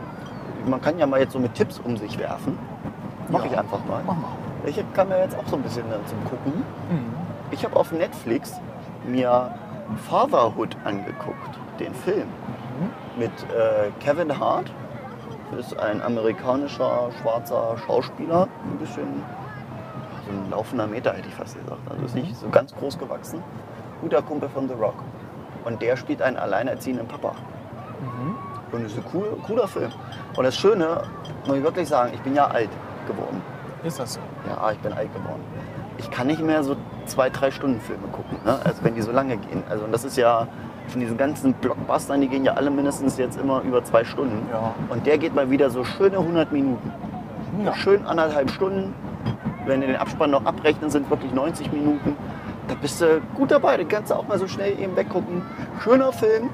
man 0.69 0.81
kann 0.81 0.97
ja 0.99 1.05
mal 1.07 1.19
jetzt 1.21 1.31
so 1.33 1.39
mit 1.39 1.53
Tipps 1.53 1.79
um 1.79 1.95
sich 1.97 2.17
werfen. 2.19 2.57
Mach 3.29 3.45
ich 3.45 3.57
einfach 3.57 3.79
mal. 3.87 4.01
Mach 4.05 4.15
mal. 4.15 4.29
Ich 4.65 4.81
kam 4.93 5.09
ja 5.09 5.17
jetzt 5.19 5.37
auch 5.37 5.47
so 5.47 5.55
ein 5.55 5.61
bisschen 5.61 5.83
äh, 5.89 6.05
zum 6.07 6.21
Gucken. 6.25 6.63
Mhm. 6.89 7.13
Ich 7.51 7.63
habe 7.63 7.75
auf 7.77 7.91
Netflix 7.93 8.53
mir 9.05 9.51
Fatherhood 10.09 10.75
angeguckt, 10.85 11.57
den 11.79 11.93
Film 11.93 12.27
Mhm. 12.79 13.19
mit 13.19 13.31
äh, 13.31 13.89
Kevin 13.99 14.37
Hart. 14.39 14.71
Das 15.51 15.67
ist 15.67 15.79
ein 15.79 16.01
amerikanischer 16.01 17.09
schwarzer 17.21 17.75
Schauspieler, 17.85 18.47
ein 18.69 18.77
bisschen 18.77 19.23
so 20.25 20.31
ein 20.31 20.49
laufender 20.51 20.85
Meter 20.87 21.13
hätte 21.13 21.27
ich 21.29 21.33
fast 21.33 21.55
gesagt. 21.57 21.79
Also 21.89 22.03
ist 22.05 22.15
nicht 22.15 22.35
so 22.35 22.49
ganz 22.49 22.75
groß 22.75 22.99
gewachsen. 22.99 23.41
Guter 24.01 24.21
Kumpel 24.21 24.49
von 24.49 24.67
The 24.67 24.73
Rock. 24.75 24.95
Und 25.63 25.81
der 25.81 25.95
spielt 25.97 26.21
einen 26.21 26.37
alleinerziehenden 26.37 27.07
Papa. 27.07 27.31
Mhm. 28.01 28.35
Und 28.73 28.85
es 28.85 28.91
ist 28.91 28.99
ein 28.99 29.05
cool, 29.13 29.37
cooler 29.47 29.67
Film. 29.67 29.91
Und 30.35 30.43
das 30.43 30.55
Schöne, 30.55 31.01
muss 31.47 31.57
ich 31.57 31.63
wirklich 31.63 31.87
sagen, 31.87 32.11
ich 32.13 32.21
bin 32.21 32.35
ja 32.35 32.45
alt 32.47 32.69
geworden. 33.07 33.41
Ist 33.83 33.99
das 33.99 34.15
so? 34.15 34.19
Ja, 34.47 34.71
ich 34.71 34.79
bin 34.79 34.91
alt 34.93 35.11
geworden. 35.13 35.43
Ich 35.97 36.11
kann 36.11 36.27
nicht 36.27 36.41
mehr 36.41 36.61
so 36.63 36.75
zwei, 37.07 37.29
drei 37.29 37.51
Stunden 37.51 37.79
Filme 37.81 38.07
gucken, 38.11 38.37
ne? 38.45 38.59
also 38.63 38.83
wenn 38.83 38.95
die 38.95 39.01
so 39.01 39.11
lange 39.11 39.37
gehen. 39.37 39.63
Also 39.69 39.85
und 39.85 39.91
das 39.91 40.03
ist 40.03 40.17
ja 40.17 40.47
von 40.87 41.01
diesen 41.01 41.17
ganzen 41.17 41.53
Blockbustern, 41.53 42.21
die 42.21 42.27
gehen 42.27 42.45
ja 42.45 42.53
alle 42.53 42.69
mindestens 42.69 43.17
jetzt 43.17 43.39
immer 43.39 43.61
über 43.61 43.83
zwei 43.83 44.03
Stunden. 44.03 44.47
Ja. 44.51 44.73
Und 44.89 45.05
der 45.05 45.17
geht 45.17 45.35
mal 45.35 45.49
wieder 45.49 45.69
so 45.69 45.83
schöne 45.83 46.17
100 46.17 46.51
Minuten. 46.51 46.93
Ja. 47.63 47.73
Schön 47.75 48.05
anderthalb 48.05 48.51
Stunden. 48.51 48.93
Wenn 49.65 49.81
wir 49.81 49.87
den 49.87 49.97
Abspann 49.97 50.31
noch 50.31 50.45
abrechnen, 50.45 50.89
sind 50.89 51.09
wirklich 51.09 51.33
90 51.33 51.71
Minuten. 51.73 52.15
Da 52.67 52.75
bist 52.75 53.01
du 53.01 53.21
gut 53.35 53.51
dabei. 53.51 53.77
Den 53.77 53.87
kannst 53.87 54.11
du 54.11 54.15
auch 54.15 54.27
mal 54.27 54.39
so 54.39 54.47
schnell 54.47 54.79
eben 54.79 54.95
weggucken. 54.95 55.41
Schöner 55.83 56.11
Film. 56.11 56.49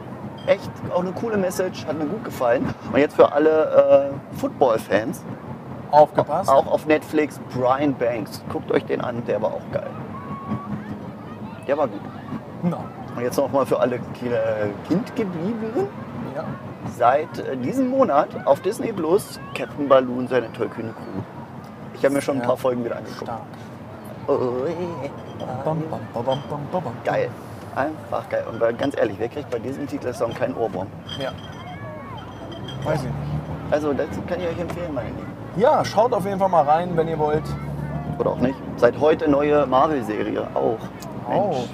Echt 0.48 0.70
auch 0.94 1.02
eine 1.02 1.12
coole 1.12 1.38
Message. 1.38 1.86
Hat 1.86 1.98
mir 1.98 2.06
gut 2.06 2.24
gefallen. 2.24 2.74
Und 2.92 3.00
jetzt 3.00 3.16
für 3.16 3.32
alle 3.32 4.12
äh, 4.34 4.38
Football-Fans. 4.38 5.24
Aufgepasst. 5.92 6.50
Auch 6.50 6.66
auf 6.66 6.88
Netflix 6.88 7.40
Brian 7.54 7.94
Banks. 7.94 8.44
Guckt 8.50 8.72
euch 8.72 8.84
den 8.86 9.02
an, 9.02 9.24
der 9.28 9.42
war 9.42 9.54
auch 9.54 9.72
geil. 9.72 9.92
Der 11.68 11.78
war 11.78 11.88
gut. 11.88 12.02
Na, 12.64 12.78
Und 13.16 13.22
jetzt 13.24 13.38
nochmal 13.38 13.66
für 13.66 13.80
alle 13.80 14.00
Ki- 14.00 14.32
Kindgebliebenen. 14.88 15.88
ja. 16.36 16.44
Seit 16.98 17.40
äh, 17.40 17.56
diesem 17.58 17.90
Monat 17.90 18.28
auf 18.46 18.60
Disney 18.62 18.92
Plus 18.92 19.40
Captain 19.56 19.88
Balloon 19.88 20.28
seine 20.28 20.52
tollkühne 20.54 20.90
Crew. 20.92 21.22
Ich 21.94 22.04
habe 22.04 22.14
mir 22.16 22.22
schon 22.22 22.38
ein 22.42 22.42
paar 22.46 22.58
Folgen 22.58 22.84
wieder 22.84 22.98
angeguckt. 22.98 23.24
Stark. 23.24 23.42
Oh, 24.28 24.66
yeah. 24.66 25.10
Geil. 27.04 27.30
Einfach 27.76 28.30
geil. 28.30 28.44
Und 28.52 28.78
ganz 28.78 28.96
ehrlich, 28.98 29.16
wer 29.20 29.30
kriegt 29.30 29.50
bei 29.50 29.60
diesem 29.60 29.88
Titelsong 29.88 30.34
keinen 30.34 30.56
Ohrwurm? 30.56 30.88
Ja. 31.20 31.32
Weiß 32.84 33.00
ich 33.00 33.06
nicht. 33.06 33.16
Also 33.72 33.94
das 33.94 34.08
kann 34.28 34.40
ich 34.40 34.48
euch 34.48 34.60
empfehlen, 34.60 34.94
meine 34.94 35.08
Lieben. 35.10 35.32
Ja, 35.56 35.84
schaut 35.86 36.14
auf 36.14 36.26
jeden 36.26 36.40
Fall 36.40 36.50
mal 36.50 36.64
rein, 36.64 36.96
wenn 36.96 37.08
ihr 37.08 37.18
wollt. 37.18 37.44
Oder 38.20 38.32
auch 38.32 38.40
nicht. 38.40 38.56
Seit 38.78 39.00
heute 39.00 39.30
neue 39.30 39.66
Marvel-Serie. 39.66 40.48
Auch. 40.54 40.78
Mensch. 41.30 41.70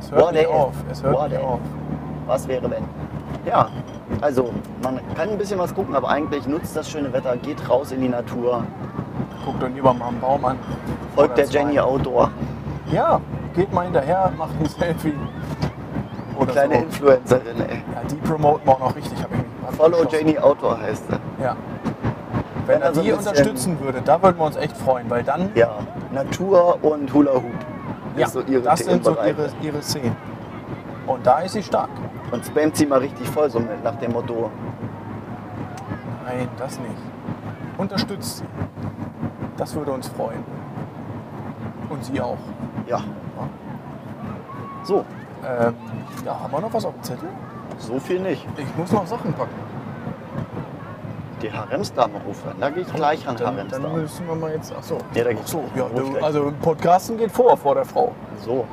Es 0.00 0.10
hört 0.10 0.22
What 0.34 0.46
auf. 0.46 0.72
Es 0.90 1.02
hört 1.02 1.14
What 1.14 1.36
auf. 1.42 1.60
Was 2.26 2.48
wäre 2.48 2.70
wenn? 2.70 2.84
Ja, 3.44 3.68
also 4.20 4.50
man 4.82 5.00
kann 5.14 5.30
ein 5.30 5.38
bisschen 5.38 5.58
was 5.58 5.74
gucken, 5.74 5.94
aber 5.94 6.08
eigentlich 6.08 6.46
nutzt 6.46 6.76
das 6.76 6.90
schöne 6.90 7.12
Wetter, 7.12 7.36
geht 7.36 7.68
raus 7.68 7.92
in 7.92 8.00
die 8.00 8.08
Natur, 8.08 8.64
Guckt 9.44 9.62
euch 9.62 9.74
lieber 9.74 9.94
mal 9.94 10.08
einen 10.08 10.20
Baum 10.20 10.44
an. 10.44 10.58
folgt 11.14 11.38
der. 11.38 11.46
Jenny 11.46 11.78
Outdoor, 11.78 12.30
Ja, 12.90 13.20
geht 13.54 13.72
mal 13.72 13.84
hinterher, 13.84 14.32
macht 14.36 14.50
ein 14.60 14.66
Selfie. 14.66 15.14
Oder 16.36 16.52
kleine 16.52 16.74
so. 16.74 16.80
Influencerin, 16.82 17.60
ey. 17.60 17.76
Ja, 17.94 18.02
die 18.10 18.16
promoten 18.16 18.66
wir 18.66 18.74
auch 18.74 18.80
noch 18.80 18.96
richtig, 18.96 19.22
habe 19.22 19.34
ich 19.70 19.76
Follow. 19.76 20.04
Jenny 20.10 20.36
Outdoor 20.38 20.80
heißt 20.80 21.04
sie. 21.08 21.42
Ja. 21.42 21.54
Wenn 22.66 22.80
Ja, 22.80 22.86
er 22.86 22.92
die 22.92 23.12
unterstützen 23.12 23.78
würde, 23.80 24.02
da 24.04 24.20
würden 24.20 24.38
wir 24.38 24.44
uns 24.46 24.56
echt 24.56 24.76
freuen, 24.76 25.08
weil 25.08 25.22
dann 25.22 25.50
Ja, 25.54 25.70
Natur 26.12 26.78
und 26.82 27.12
Hula 27.14 27.34
Hoop 27.34 27.44
ja, 28.20 28.28
so 28.28 28.40
ihre 28.42 28.62
das 28.62 28.80
sind 28.80 29.04
so 29.04 29.12
ihre, 29.12 29.50
ihre 29.62 29.82
Szenen. 29.82 30.16
Und 31.06 31.26
da 31.26 31.40
ist 31.40 31.52
sie 31.52 31.62
stark. 31.62 31.90
Und 32.30 32.44
spammt 32.44 32.76
sie 32.76 32.86
mal 32.86 32.98
richtig 32.98 33.28
voll, 33.30 33.48
so 33.50 33.60
mit, 33.60 33.82
nach 33.84 33.94
dem 33.96 34.12
Motto, 34.12 34.50
Nein, 36.24 36.48
das 36.58 36.78
nicht. 36.80 36.90
Unterstützt 37.78 38.38
sie. 38.38 38.44
Das 39.56 39.74
würde 39.74 39.92
uns 39.92 40.08
freuen. 40.08 40.42
Und 41.88 42.04
sie 42.04 42.20
auch. 42.20 42.38
ja. 42.88 43.00
So, 44.82 45.04
Ähm, 45.44 45.74
ja, 46.24 46.40
haben 46.40 46.52
wir 46.52 46.60
noch 46.60 46.72
was 46.72 46.84
auf 46.84 46.94
dem 46.94 47.02
Zettel? 47.02 47.28
so 47.78 47.98
viel 48.00 48.20
nicht. 48.20 48.46
Ich 48.56 48.76
muss 48.76 48.90
noch 48.90 49.06
Sachen 49.06 49.32
packen. 49.34 49.54
Die 51.46 51.52
Haremsdame 51.52 52.14
rufen, 52.26 52.50
da 52.60 52.70
gehe 52.70 52.82
ich 52.82 52.92
gleich 52.92 53.26
an 53.28 53.36
Dann, 53.36 53.56
dann 53.56 53.56
Haremsdame. 53.56 53.88
müssen 54.00 54.26
wir 54.26 54.34
mal 54.34 54.52
jetzt. 54.52 54.72
Ach 54.78 54.82
so. 54.82 54.98
Ja, 55.14 55.24
da 55.24 55.32
geht's. 55.32 55.50
so, 55.50 55.62
ja, 55.76 55.86
du, 55.94 56.16
also 56.24 56.52
Podcasten 56.60 57.16
geht 57.16 57.30
vor 57.30 57.56
vor 57.56 57.74
der 57.74 57.84
Frau. 57.84 58.12
So, 58.44 58.64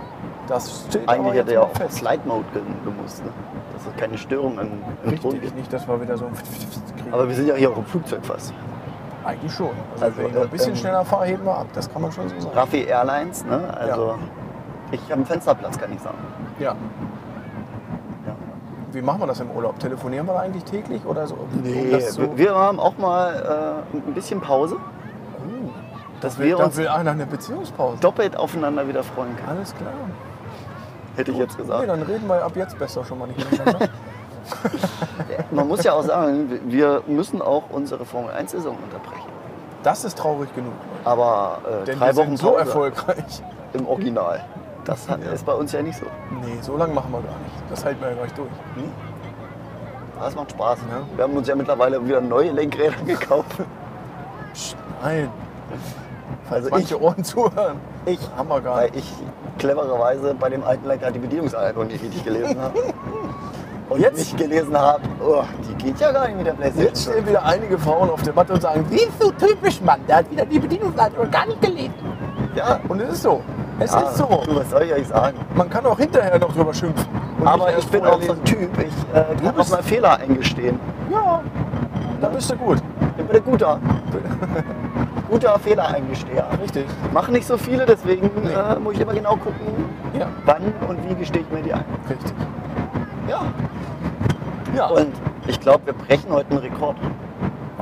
Das 0.48 0.86
steht 0.90 1.08
Eigentlich 1.08 1.36
hätte 1.36 1.54
er 1.54 1.64
auch 1.64 1.72
fest. 1.76 1.98
Slide 1.98 2.22
Mode 2.26 2.46
ge- 2.54 2.62
gemusst, 2.84 3.24
ne? 3.24 3.32
dass 3.74 3.86
es 3.94 3.96
keine 4.00 4.18
Störung 4.18 4.54
im, 4.60 4.70
im 5.04 5.22
Ton 5.22 5.32
Richtig, 5.32 5.42
gibt. 5.42 5.56
nicht, 5.56 5.72
dass 5.72 5.88
wir 5.88 6.02
wieder 6.02 6.18
so 6.18 6.26
kriegen. 6.26 7.14
Aber 7.14 7.28
wir 7.28 7.36
sind 7.36 7.48
ja 7.48 7.56
hier 7.56 7.70
auch 7.72 7.78
im 7.78 7.86
Flugzeug 7.86 8.26
fast. 8.26 8.54
Eigentlich 9.24 9.54
schon. 9.54 9.70
Also, 9.94 10.06
Also, 10.06 10.18
wenn 10.18 10.28
ich 10.28 10.34
noch 10.34 10.42
ein 10.42 10.50
bisschen 10.50 10.70
ähm, 10.72 10.76
schneller 10.78 11.06
fahre, 11.06 11.26
heben 11.28 11.46
wir 11.46 11.58
ab. 11.58 11.68
Das 11.74 11.92
kann 11.92 12.02
man 12.02 12.12
schon 12.12 12.28
so 12.28 12.40
sagen. 12.42 12.58
Raffi 12.58 12.82
Airlines, 12.84 13.46
ne? 13.46 13.62
also 13.78 14.16
ich 14.92 15.02
habe 15.04 15.14
einen 15.14 15.26
Fensterplatz, 15.26 15.78
kann 15.80 15.94
ich 15.94 16.02
sagen. 16.02 16.18
Ja. 16.60 16.76
Wie 18.94 19.02
machen 19.02 19.22
wir 19.22 19.28
das 19.28 19.40
im 19.40 19.50
Urlaub? 19.52 19.80
Telefonieren 19.80 20.28
wir 20.28 20.40
eigentlich 20.40 20.64
täglich 20.64 21.04
oder 21.06 21.26
so? 21.28 21.36
Nee, 21.64 22.00
so 22.00 22.38
wir 22.38 22.54
haben 22.56 22.80
auch 22.80 22.98
mal 22.98 23.84
äh, 23.94 23.98
ein 23.98 24.14
bisschen 24.14 24.40
Pause, 24.40 24.78
Oh, 24.78 25.70
dass 26.22 26.36
da 26.36 26.40
will, 26.40 26.48
wir 26.50 26.60
uns 26.60 26.78
will 26.78 26.88
einer 26.88 27.12
eine 27.12 27.26
Beziehungspause. 27.26 27.98
doppelt 28.00 28.38
aufeinander 28.38 28.88
wieder 28.88 29.04
freuen 29.04 29.36
können, 29.36 29.58
Alles 29.58 29.74
klar. 29.76 29.92
hätte 31.16 31.32
ich 31.32 31.38
jetzt 31.38 31.58
Nee, 31.58 31.64
gesagt. 31.64 31.90
dann 31.90 32.02
reden 32.04 32.28
wir 32.28 32.44
ab 32.44 32.56
jetzt 32.56 32.78
besser 32.78 33.04
schon 33.04 33.20
mal 33.20 33.28
nicht 33.28 33.52
miteinander. 33.52 33.88
Man 35.52 35.68
muss 35.68 35.84
ja 35.84 35.94
auch 35.94 36.04
sagen, 36.04 36.60
wir 36.66 37.02
müssen 37.08 37.42
auch 37.42 37.64
unsere 37.72 38.06
Formel-1-Saison 38.06 38.76
unterbrechen. 38.84 39.30
Das 39.84 40.04
ist 40.06 40.18
traurig 40.18 40.54
genug. 40.54 40.74
Aber 41.04 41.60
äh, 41.82 41.86
Denn 41.86 42.00
drei 42.00 42.08
wir 42.08 42.16
Wochen 42.18 42.28
sind 42.28 42.40
so 42.40 42.48
Pause 42.52 42.60
erfolgreich. 42.60 43.42
im 43.74 43.88
Original, 43.88 44.44
das 44.86 45.08
hat, 45.10 45.22
ist 45.24 45.46
bei 45.46 45.54
uns 45.54 45.72
ja 45.72 45.82
nicht 45.82 45.98
so. 45.98 46.06
Nee, 46.42 46.58
so 46.62 46.76
lange 46.78 46.94
machen 46.94 47.12
wir 47.12 47.20
gar 47.22 47.38
nicht. 47.40 47.56
Das 47.70 47.84
halten 47.86 48.02
wir 48.02 48.10
ja 48.10 48.16
gleich 48.16 48.34
durch. 48.34 48.50
Das 50.20 50.36
macht 50.36 50.52
Spaß. 50.52 50.80
Ja. 50.90 51.02
Wir 51.18 51.24
haben 51.24 51.34
uns 51.34 51.48
ja 51.48 51.56
mittlerweile 51.56 52.06
wieder 52.06 52.22
neue 52.22 52.52
Lenkräder 52.52 52.96
gekauft. 53.06 53.58
Psst, 54.54 54.76
nein. 55.02 55.30
Falls 56.48 56.66
Also 56.66 56.70
manche 56.76 56.96
ich- 56.96 57.02
Ohren 57.02 57.24
zuhören. 57.24 57.78
Ich, 58.06 58.20
Haben 58.38 58.50
wir 58.50 58.62
gar 58.62 58.76
weil 58.78 58.92
nicht. 58.92 58.98
ich 58.98 59.60
clevererweise 59.60 60.34
bei 60.40 60.50
dem 60.50 60.64
alten 60.64 60.88
Lenkrad 60.88 61.16
die 61.16 61.20
Bedienungsanleitung 61.20 61.88
nicht 61.88 62.04
richtig 62.04 62.24
gelesen 62.24 62.60
habe. 62.62 62.80
Und 63.90 64.00
Jetzt? 64.00 64.18
nicht 64.18 64.38
gelesen 64.38 64.78
habe, 64.78 65.02
oh, 65.24 65.44
die 65.70 65.76
geht 65.84 66.00
ja 66.00 66.12
gar 66.12 66.26
nicht 66.28 66.38
mit 66.38 66.46
der 66.48 66.54
Jetzt 66.54 66.76
Playstation. 66.76 67.14
stehen 67.16 67.28
wieder 67.28 67.44
einige 67.46 67.78
Frauen 67.78 68.10
auf 68.10 68.24
der 68.24 68.34
Matte 68.34 68.54
und 68.54 68.62
sagen, 68.62 68.86
wie 68.90 69.08
so 69.20 69.30
typisch, 69.32 69.82
Mann, 69.82 70.00
der 70.08 70.18
hat 70.18 70.32
wieder 70.32 70.46
die 70.46 70.58
Bedienungsanleitung 70.58 71.30
gar 71.30 71.46
nicht 71.46 71.62
gelesen. 71.62 71.94
Ja, 72.56 72.80
Und 72.88 73.02
es 73.02 73.10
ist 73.14 73.24
so. 73.24 73.42
Es 73.80 73.92
ja, 73.94 74.00
ist 74.02 74.18
so. 74.18 74.26
Du, 74.46 74.56
was 74.56 74.70
soll 74.70 74.84
ich 74.84 74.94
euch 74.94 75.08
sagen? 75.08 75.38
Man 75.56 75.70
kann 75.70 75.86
auch 75.86 75.98
hinterher 75.98 76.38
noch 76.40 76.54
drüber 76.54 76.74
schimpfen. 76.74 77.08
Aber 77.44 77.76
ich 77.78 77.86
bin 77.88 78.06
auch 78.06 78.22
so 78.22 78.34
ein. 78.34 78.44
Typ, 78.44 78.70
ich 78.80 78.94
äh, 79.14 79.36
kann 79.44 79.60
auch 79.60 79.70
mal 79.70 79.84
Fehler 79.84 80.18
eingestehen. 80.18 80.80
Ja, 81.12 81.42
da 82.22 82.30
bist 82.30 82.52
du 82.52 82.56
gut. 82.56 82.78
Ich 83.18 83.24
bin 83.26 83.36
ein 83.38 83.44
guter. 83.44 83.80
guter 85.30 85.60
Fehler 85.60 85.88
eingesteher. 85.90 86.46
Richtig. 86.62 86.86
Mache 87.12 87.32
nicht 87.32 87.48
so 87.48 87.58
viele, 87.58 87.86
deswegen 87.86 88.30
Nee. 88.44 88.50
äh, 88.54 88.80
muss 88.80 88.94
ich 88.94 89.02
immer 89.02 89.14
genau 89.14 89.32
gucken, 89.36 89.66
Ja, 90.18 90.28
wann 90.46 90.62
und 90.88 91.10
wie 91.10 91.16
gestehe 91.16 91.42
ich 91.42 91.50
mir 91.52 91.62
die 91.64 91.74
ein. 91.74 91.84
richtig. 92.10 92.34
Ja. 93.28 93.42
Ja, 94.76 94.88
Und 94.88 95.14
ich 95.48 95.60
glaube, 95.60 95.86
wir 95.86 95.94
brechen 95.94 96.32
heute 96.32 96.50
einen 96.52 96.60
Rekord. 96.60 96.98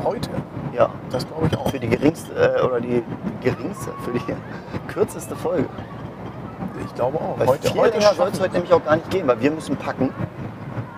heute, 0.04 0.30
Ja. 0.74 0.90
das 1.10 1.28
glaube 1.28 1.48
ich 1.48 1.58
auch. 1.58 1.70
Für 1.70 1.80
die 1.80 1.88
geringste, 1.90 2.32
äh, 2.34 2.62
oder 2.62 2.80
die 2.82 3.04
geringste, 3.42 3.92
für 4.04 4.12
die 4.12 4.22
kürzeste 4.94 5.36
Folge. 5.36 5.68
Ich 6.86 6.96
glaube 6.96 7.18
auch. 7.18 7.40
Weil 7.40 7.48
Heute, 7.48 7.72
viel 7.72 7.82
heute 7.82 7.98
länger 8.00 8.14
soll 8.14 8.30
es 8.30 8.40
heute 8.40 8.54
nämlich 8.54 8.74
auch 8.74 8.84
gar 8.84 8.96
nicht 8.96 9.10
gehen, 9.10 9.28
weil 9.28 9.40
wir 9.40 9.52
müssen 9.52 9.76
packen, 9.78 10.14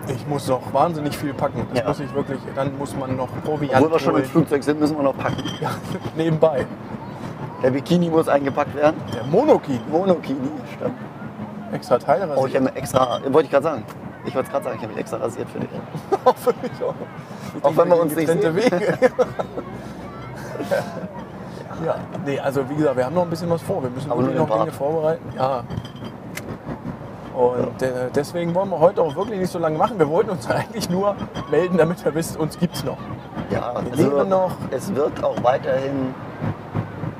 Ich 0.06 0.26
muss 0.26 0.46
noch 0.48 0.60
wahnsinnig 0.74 1.16
viel 1.16 1.32
packen. 1.32 1.66
Das 1.72 1.82
Ja. 1.82 1.88
muss 1.88 2.00
ich 2.00 2.14
wirklich. 2.14 2.38
Dann 2.54 2.76
muss 2.76 2.94
man 2.94 3.16
noch 3.16 3.28
Proviant 3.42 3.76
obwohl 3.76 3.92
wir 3.92 3.98
schon 3.98 4.16
im. 4.16 4.24
Flugzeug 4.24 4.62
sind, 4.62 4.78
müssen 4.78 4.96
wir 4.98 5.02
noch 5.02 5.16
packen. 5.16 5.42
Ja, 5.60 5.70
nebenbei. 6.16 6.66
Der 7.62 7.70
Bikini 7.70 8.10
muss 8.10 8.28
eingepackt 8.28 8.74
werden. 8.76 9.00
Der 9.14 9.24
Monokini. 9.24 9.80
Monokini, 9.90 10.50
stimmt. 10.76 10.94
Extra 11.72 11.98
Teil 11.98 12.28
Oh, 12.36 12.46
ich 12.46 12.54
habe 12.54 12.66
mir 12.66 12.76
extra, 12.76 13.18
wollte 13.30 13.46
ich 13.46 13.50
gerade 13.50 13.64
sagen. 13.64 13.84
Ich 14.26 14.34
wollte 14.34 14.46
es 14.46 14.52
gerade 14.52 14.64
sagen, 14.64 14.76
ich 14.76 14.82
habe 14.82 14.92
mich 14.92 15.00
extra 15.00 15.16
rasiert 15.16 15.48
für 15.48 15.60
dich. 15.60 15.70
Für 16.36 16.50
mich 16.62 16.82
auch. 16.82 16.94
Ich 17.56 17.64
Auch 17.64 17.76
wenn 17.76 17.88
wir 17.88 18.00
uns 18.00 18.14
nicht 18.14 18.26
getrennte 18.26 18.54
Wege. 18.56 18.98
ja, 21.84 21.94
nee, 22.26 22.38
also 22.40 22.68
wie 22.68 22.74
gesagt, 22.74 22.96
wir 22.96 23.04
haben 23.06 23.14
noch 23.14 23.22
ein 23.22 23.30
bisschen 23.30 23.50
was 23.50 23.62
vor. 23.62 23.82
Wir 23.82 23.90
müssen 23.90 24.10
Aber 24.10 24.20
wirklich 24.22 24.38
noch 24.38 24.50
Dinge 24.58 24.72
vorbereiten. 24.72 25.24
Ja. 25.36 25.62
Und 27.34 27.82
äh, 27.82 28.10
deswegen 28.14 28.54
wollen 28.54 28.70
wir 28.70 28.78
heute 28.78 29.02
auch 29.02 29.16
wirklich 29.16 29.40
nicht 29.40 29.50
so 29.50 29.58
lange 29.58 29.76
machen. 29.76 29.98
Wir 29.98 30.08
wollten 30.08 30.30
uns 30.30 30.48
eigentlich 30.50 30.88
nur 30.88 31.16
melden, 31.50 31.76
damit 31.78 32.04
ihr 32.04 32.14
wisst, 32.14 32.36
uns 32.38 32.58
gibt's 32.58 32.84
noch. 32.84 32.98
Ja, 33.50 33.72
Wir 33.84 33.96
leben 33.96 34.28
noch. 34.28 34.52
es 34.70 34.94
wird 34.94 35.22
auch 35.24 35.42
weiterhin 35.42 36.14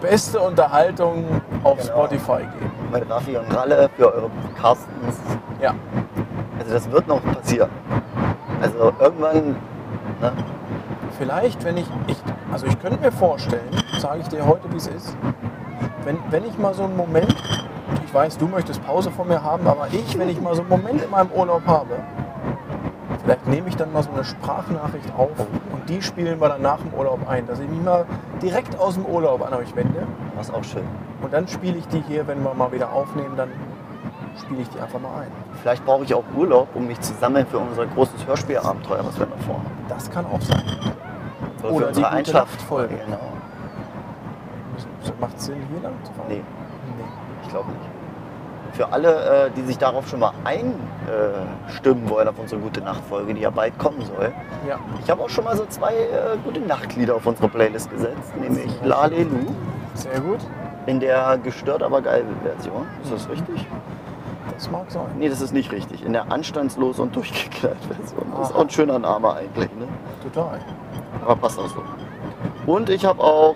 Beste 0.01 0.39
Unterhaltung 0.41 1.25
auf 1.65 1.79
Genau. 1.81 1.93
Spotify 2.07 2.39
geben. 2.43 2.71
mit 2.93 3.11
Raffi 3.11 3.37
und 3.37 3.57
Ralle 3.57 3.89
für 3.97 4.13
eure 4.13 4.31
Carstens. 4.61 5.19
Ja, 5.61 5.75
Also 6.61 6.75
das 6.75 6.91
wird 6.91 7.09
noch 7.09 7.23
passieren. 7.25 7.71
Also 8.63 8.93
irgendwann, 9.01 9.57
ne? 10.21 10.33
Vielleicht, 11.19 11.65
wenn 11.65 11.77
ich, 11.77 11.87
ich 12.07 12.17
also 12.53 12.67
ich 12.67 12.79
könnte 12.81 13.01
mir 13.01 13.13
vorstellen, 13.13 13.71
sage 13.99 14.21
ich 14.21 14.29
dir 14.29 14.47
heute, 14.47 14.71
wie 14.73 14.77
es 14.77 14.87
ist, 14.87 15.17
wenn, 16.05 16.19
wenn 16.31 16.45
ich 16.45 16.59
mal 16.59 16.75
so 16.75 16.85
einen 16.85 16.97
Moment, 16.97 17.35
ich 18.05 18.15
weiß, 18.15 18.39
du 18.39 18.47
möchtest 18.47 18.85
Pause 18.85 19.11
von 19.11 19.29
mir 19.29 19.43
haben, 19.43 19.67
aber 19.67 19.89
ich, 19.93 20.19
wenn 20.19 20.29
ich 20.29 20.41
mal 20.41 20.55
so 20.55 20.61
einen 20.61 20.71
Moment 20.71 21.03
in 21.03 21.11
meinem 21.11 21.31
Urlaub 21.33 21.67
habe, 21.67 21.97
vielleicht 23.23 23.47
nehme 23.49 23.69
ich 23.69 23.77
dann 23.77 23.93
mal 23.93 24.03
so 24.03 24.11
eine 24.11 24.25
Sprachnachricht 24.25 25.13
auf 25.17 25.31
und 25.73 25.89
die 25.89 26.03
spielen 26.03 26.41
wir 26.41 26.49
dann 26.49 26.63
nach 26.63 26.79
dem 26.79 26.93
Urlaub 26.95 27.27
ein, 27.29 27.47
dass 27.47 27.59
ich 27.59 27.69
mich 27.69 27.83
mal 27.83 28.05
direkt 28.43 28.79
aus 28.79 28.95
dem 28.95 29.07
Urlaub 29.07 29.47
an 29.47 29.55
euch 29.55 29.75
wende 29.75 30.07
Das 30.37 30.49
ist 30.49 30.55
auch 30.55 30.65
schön. 30.65 30.85
und 31.23 31.33
dann 31.33 31.49
spiele 31.49 31.79
ich 31.79 31.89
die 31.89 32.03
hier, 32.07 32.27
wenn 32.27 32.43
wir 32.43 32.55
mal 32.55 32.71
wieder 32.73 32.93
aufnehmen, 32.93 33.37
dann 33.37 33.51
spiele 34.41 34.63
ich 34.63 34.69
die 34.71 34.81
einfach 34.81 35.01
mal 35.01 35.23
ein. 35.23 35.29
Vielleicht 35.63 35.85
brauche 35.85 36.05
ich 36.05 36.13
auch 36.15 36.25
Urlaub, 36.37 36.69
um 36.75 36.87
mich 36.87 37.01
zu 37.01 37.15
sammeln 37.15 37.47
für 37.47 37.59
unser 37.59 37.87
großes 37.87 38.27
Hörspielabenteuer, 38.27 39.05
was 39.05 39.19
wir 39.19 39.27
noch 39.27 39.39
vorhaben. 39.39 39.71
Das 39.89 40.11
kann 40.11 40.27
auch 40.27 40.41
sein. 40.41 40.63
Oder 41.71 41.87
für 41.89 41.93
die 41.93 41.99
unsere 41.99 42.11
Einschlaffolge. 42.11 42.95
Nachtfolge. 42.95 43.05
Genau. 43.07 43.21
Macht 45.21 45.37
es 45.37 45.45
Sinn, 45.47 45.57
hier 45.71 45.83
lang 45.83 45.93
zu 46.03 46.13
fahren? 46.13 46.27
Nee, 46.29 46.43
Nee. 46.99 47.05
ich 47.43 47.49
glaube 47.51 47.69
nicht. 47.69 47.81
Für 48.73 48.93
alle, 48.93 49.47
äh, 49.47 49.51
die 49.57 49.63
sich 49.63 49.79
darauf 49.79 50.09
schon 50.09 50.19
mal 50.19 50.33
einstimmen 50.43 52.09
wollen 52.11 52.27
auf 52.27 52.35
unsere 52.39 52.61
gute 52.61 52.81
Nachtfolge, 52.81 53.33
die 53.35 53.43
ja 53.43 53.51
bald 53.51 53.79
kommen 53.79 54.01
soll. 54.03 54.33
Ja. 54.69 54.79
Ich 55.05 55.09
habe 55.11 55.23
auch 55.23 55.29
schon 55.29 55.45
mal 55.45 55.57
so 55.57 55.65
zwei 55.67 55.93
äh, 55.95 56.37
gute 56.43 56.61
Nachtlieder 56.61 57.15
auf 57.15 57.25
unsere 57.27 57.49
Playlist 57.49 57.91
gesetzt, 57.91 58.35
nämlich 58.41 58.73
Lalelu 58.83 59.47
Sehr 59.95 60.19
gut. 60.21 60.41
in 60.87 60.99
der 60.99 61.39
gestört 61.43 61.85
aber 61.85 62.03
geil 62.03 62.25
Version. 62.43 62.87
Ist 63.05 63.13
das 63.13 63.29
richtig? 63.29 63.65
Das 64.53 64.69
mag 64.71 64.91
sein. 64.91 65.07
Nee, 65.19 65.29
das 65.29 65.41
ist 65.41 65.53
nicht 65.53 65.71
richtig. 65.71 66.05
In 66.05 66.13
der 66.13 66.33
anstandslos 66.33 66.99
und 66.99 67.15
durchgeknallt 67.15 67.77
Version. 67.85 68.27
Das 68.39 68.51
ist 68.51 68.57
auch 68.57 68.61
ein 68.63 68.71
schöner 68.71 68.99
Name 68.99 69.33
eigentlich, 69.35 69.71
ne? 69.77 69.87
Total. 70.23 70.59
Aber 71.25 71.37
passt 71.37 71.59
auch 71.59 71.69
so. 71.69 71.83
Und 72.67 72.91
ich 72.91 73.05
habe 73.05 73.23
auch 73.23 73.55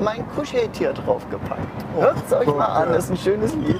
mein 0.00 0.24
Kuscheltier 0.34 0.92
draufgepackt. 0.92 1.60
Oh, 1.96 2.02
Hört 2.02 2.16
es 2.26 2.32
euch 2.32 2.46
mal 2.54 2.66
an, 2.66 2.94
ist 2.94 3.10
ein 3.10 3.16
schönes 3.16 3.54
Lied 3.54 3.78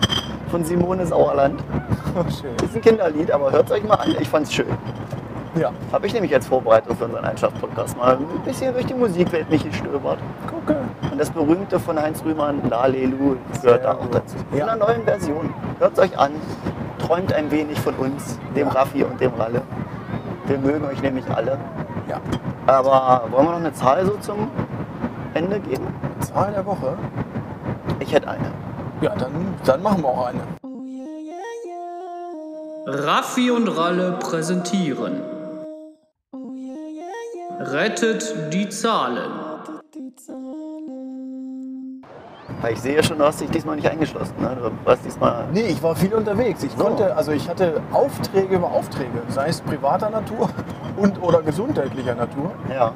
von 0.50 0.64
Simone 0.64 1.06
Sauerland. 1.06 1.62
Schön. 2.40 2.54
Ist 2.64 2.74
ein 2.74 2.80
Kinderlied, 2.80 3.30
aber 3.30 3.52
hört 3.52 3.66
es 3.66 3.72
euch 3.72 3.84
mal 3.84 3.96
an, 3.96 4.14
ich 4.18 4.28
fand's 4.28 4.52
schön. 4.52 4.66
Ja. 5.54 5.70
Habe 5.92 6.06
ich 6.06 6.12
nämlich 6.14 6.32
als 6.34 6.46
Vorbereitung 6.46 6.96
für 6.96 7.04
unseren 7.04 7.24
Einschlaf-Podcast 7.24 7.96
mal 7.96 8.16
ein 8.16 8.26
bisschen 8.44 8.72
durch 8.72 8.86
die 8.86 8.94
Musikwelt 8.94 9.48
mich 9.50 9.64
gestöbert. 9.64 10.18
Gucke. 10.50 10.76
Und 11.10 11.18
das 11.18 11.30
berühmte 11.30 11.78
von 11.78 12.00
Heinz 12.00 12.22
Rühmann, 12.24 12.60
Lalelu, 12.68 13.36
gehört 13.62 13.84
da 13.84 13.92
auch 13.92 14.06
dazu. 14.12 14.36
In 14.52 14.58
Ja. 14.58 14.66
einer 14.66 14.76
neuen 14.76 15.02
Version. 15.04 15.52
Hört 15.78 15.92
es 15.94 15.98
euch 15.98 16.18
an, 16.18 16.32
träumt 16.98 17.32
ein 17.32 17.50
wenig 17.50 17.78
von 17.80 17.94
uns, 17.94 18.38
dem 18.54 18.66
Ja. 18.68 18.72
Raffi 18.74 19.04
und 19.04 19.18
dem 19.20 19.32
Ralle. 19.34 19.62
Wir 20.46 20.58
mögen 20.58 20.84
euch 20.86 21.00
nämlich 21.02 21.24
alle. 21.34 21.58
Ja. 22.08 22.20
Aber 22.66 23.28
wollen 23.30 23.46
wir 23.46 23.52
noch 23.52 23.58
eine 23.58 23.72
Zahl 23.72 24.04
so 24.04 24.16
zum 24.20 24.50
Ende 25.34 25.60
geben? 25.60 25.86
Zahl 26.20 26.52
der 26.52 26.66
Woche. 26.66 26.96
Ich 28.00 28.12
hätte 28.12 28.28
eine. 28.28 28.50
Ja, 29.00 29.14
dann, 29.14 29.54
dann 29.64 29.82
machen 29.82 30.02
wir 30.02 30.08
auch 30.08 30.26
eine. 30.26 30.40
Raffi 32.86 33.50
und 33.50 33.68
Ralle 33.68 34.12
präsentieren. 34.20 35.22
Rettet 37.60 38.52
die 38.52 38.68
Zahlen. 38.68 39.45
Weil 42.62 42.72
ich 42.72 42.80
sehe 42.80 43.02
schon, 43.04 43.18
du 43.18 43.24
hast 43.24 43.40
dich 43.40 43.50
diesmal 43.50 43.76
nicht 43.76 43.88
eingeschlossen. 43.88 44.34
Ne? 44.40 44.56
Du 44.60 44.70
warst 44.88 45.04
diesmal. 45.04 45.44
Nee, 45.52 45.60
ich 45.62 45.82
war 45.82 45.94
viel 45.94 46.14
unterwegs. 46.14 46.62
Ich 46.64 46.72
So. 46.72 46.84
konnte, 46.84 47.14
also 47.14 47.32
ich 47.32 47.48
hatte 47.48 47.80
Aufträge 47.92 48.54
über 48.56 48.66
Aufträge, 48.70 49.22
sei 49.28 49.48
es 49.48 49.60
privater 49.60 50.08
Natur 50.10 50.48
und 50.96 51.22
oder 51.22 51.42
gesundheitlicher 51.42 52.14
Natur, 52.14 52.52
Ja. 52.72 52.92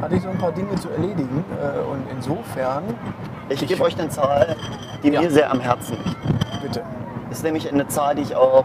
hatte 0.00 0.14
ich 0.16 0.22
so 0.22 0.28
ein 0.30 0.38
paar 0.38 0.52
Dinge 0.52 0.74
zu 0.76 0.88
erledigen. 0.90 1.44
äh, 1.60 1.90
Und 1.90 2.02
insofern, 2.10 2.84
Ich 3.50 3.66
gebe 3.66 3.82
euch 3.82 3.98
eine 3.98 4.08
Zahl, 4.08 4.56
die 5.02 5.10
Ja. 5.10 5.20
mir 5.20 5.30
sehr 5.30 5.50
am 5.50 5.60
Herzen 5.60 5.96
liegt. 6.04 6.62
bitte. 6.62 6.82
Das 7.28 7.38
ist 7.38 7.44
nämlich 7.44 7.70
eine 7.70 7.86
Zahl, 7.88 8.14
die 8.14 8.22
ich 8.22 8.34
auch 8.36 8.64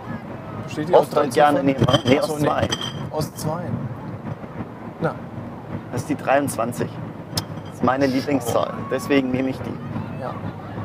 Besteht 0.65 0.93
oft 0.93 1.15
und 1.17 1.33
gerne 1.33 1.63
nehme. 1.63 1.79
Nee, 2.05 2.19
Ach 2.21 2.25
so, 2.25 2.33
aus 2.33 2.39
zwei. 2.41 2.67
Aus 3.11 3.33
zwei. 3.35 3.61
Na, 5.01 5.15
Das 5.91 6.01
ist 6.01 6.09
die 6.09 6.15
23. 6.15 6.89
Das 7.65 7.75
ist 7.75 7.83
meine 7.83 8.05
Lieblingszahl. 8.05 8.73
Deswegen 8.91 9.31
nehme 9.31 9.49
ich 9.49 9.57
die. 9.59 9.73
Ja. 10.21 10.33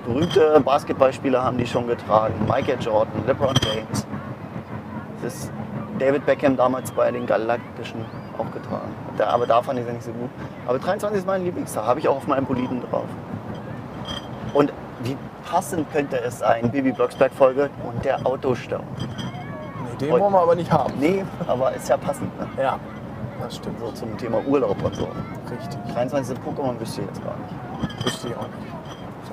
berühmte 0.07 0.61
Basketballspieler 0.64 1.42
haben 1.42 1.59
die 1.59 1.66
schon 1.66 1.87
getragen. 1.87 2.35
Michael 2.47 2.79
Jordan, 2.81 3.12
LeBron 3.27 3.55
James. 3.62 4.07
Das 5.23 5.35
ist 5.35 5.53
David 5.99 6.27
Beckham 6.27 6.57
damals 6.57 6.90
bei 6.90 7.11
den 7.11 7.27
Galaktischen 7.27 8.05
auch 8.38 8.51
getragen. 8.53 8.90
Da- 9.16 9.29
Aber 9.29 9.47
da 9.47 9.62
fand 9.62 9.79
ich 9.79 9.87
sie 9.87 9.92
nicht 9.92 10.03
so 10.05 10.11
gut. 10.12 10.31
Aber 10.66 10.79
23 10.79 11.18
ist 11.18 11.27
mein 11.27 11.45
Lieblingstag, 11.45 11.85
habe 11.87 12.01
ich 12.01 12.09
auch 12.09 12.16
auf 12.16 12.27
meinem 12.27 12.45
Boliden 12.45 12.83
drauf. 12.90 13.05
Und 14.55 14.73
wie 15.05 15.16
passend 15.49 15.90
könnte 15.92 16.21
es 16.21 16.38
sein, 16.40 16.71
Bibi 16.71 16.92
Blocksberg 16.92 17.33
Folge 17.33 17.71
und 17.85 18.05
der 18.05 18.25
Autostau. 18.27 18.81
Nee, 18.99 20.07
den 20.07 20.11
wollen 20.12 20.33
wir 20.33 20.40
aber 20.42 20.55
nicht 20.55 20.71
haben. 20.73 20.92
Nee, 20.99 21.25
aber 21.47 21.73
ist 21.73 21.88
ja 21.88 21.97
passend. 21.97 22.37
Ne? 22.38 22.47
Ja, 22.62 22.79
das 23.40 23.57
stimmt. 23.57 23.79
So 23.81 23.90
zum 23.92 24.16
Thema 24.18 24.38
Urlaub 24.47 24.83
und 24.83 24.95
so. 24.97 25.09
Richtig. 25.51 25.79
23. 25.95 26.37
Pokémon 26.38 26.79
wüsste 26.81 27.03
ich 27.03 27.07
jetzt 27.09 27.23
gar 27.25 27.35
nicht. 27.37 28.05
Wüsste 28.07 28.29
ich 28.29 28.37
auch 28.37 28.42
nicht. 28.42 28.71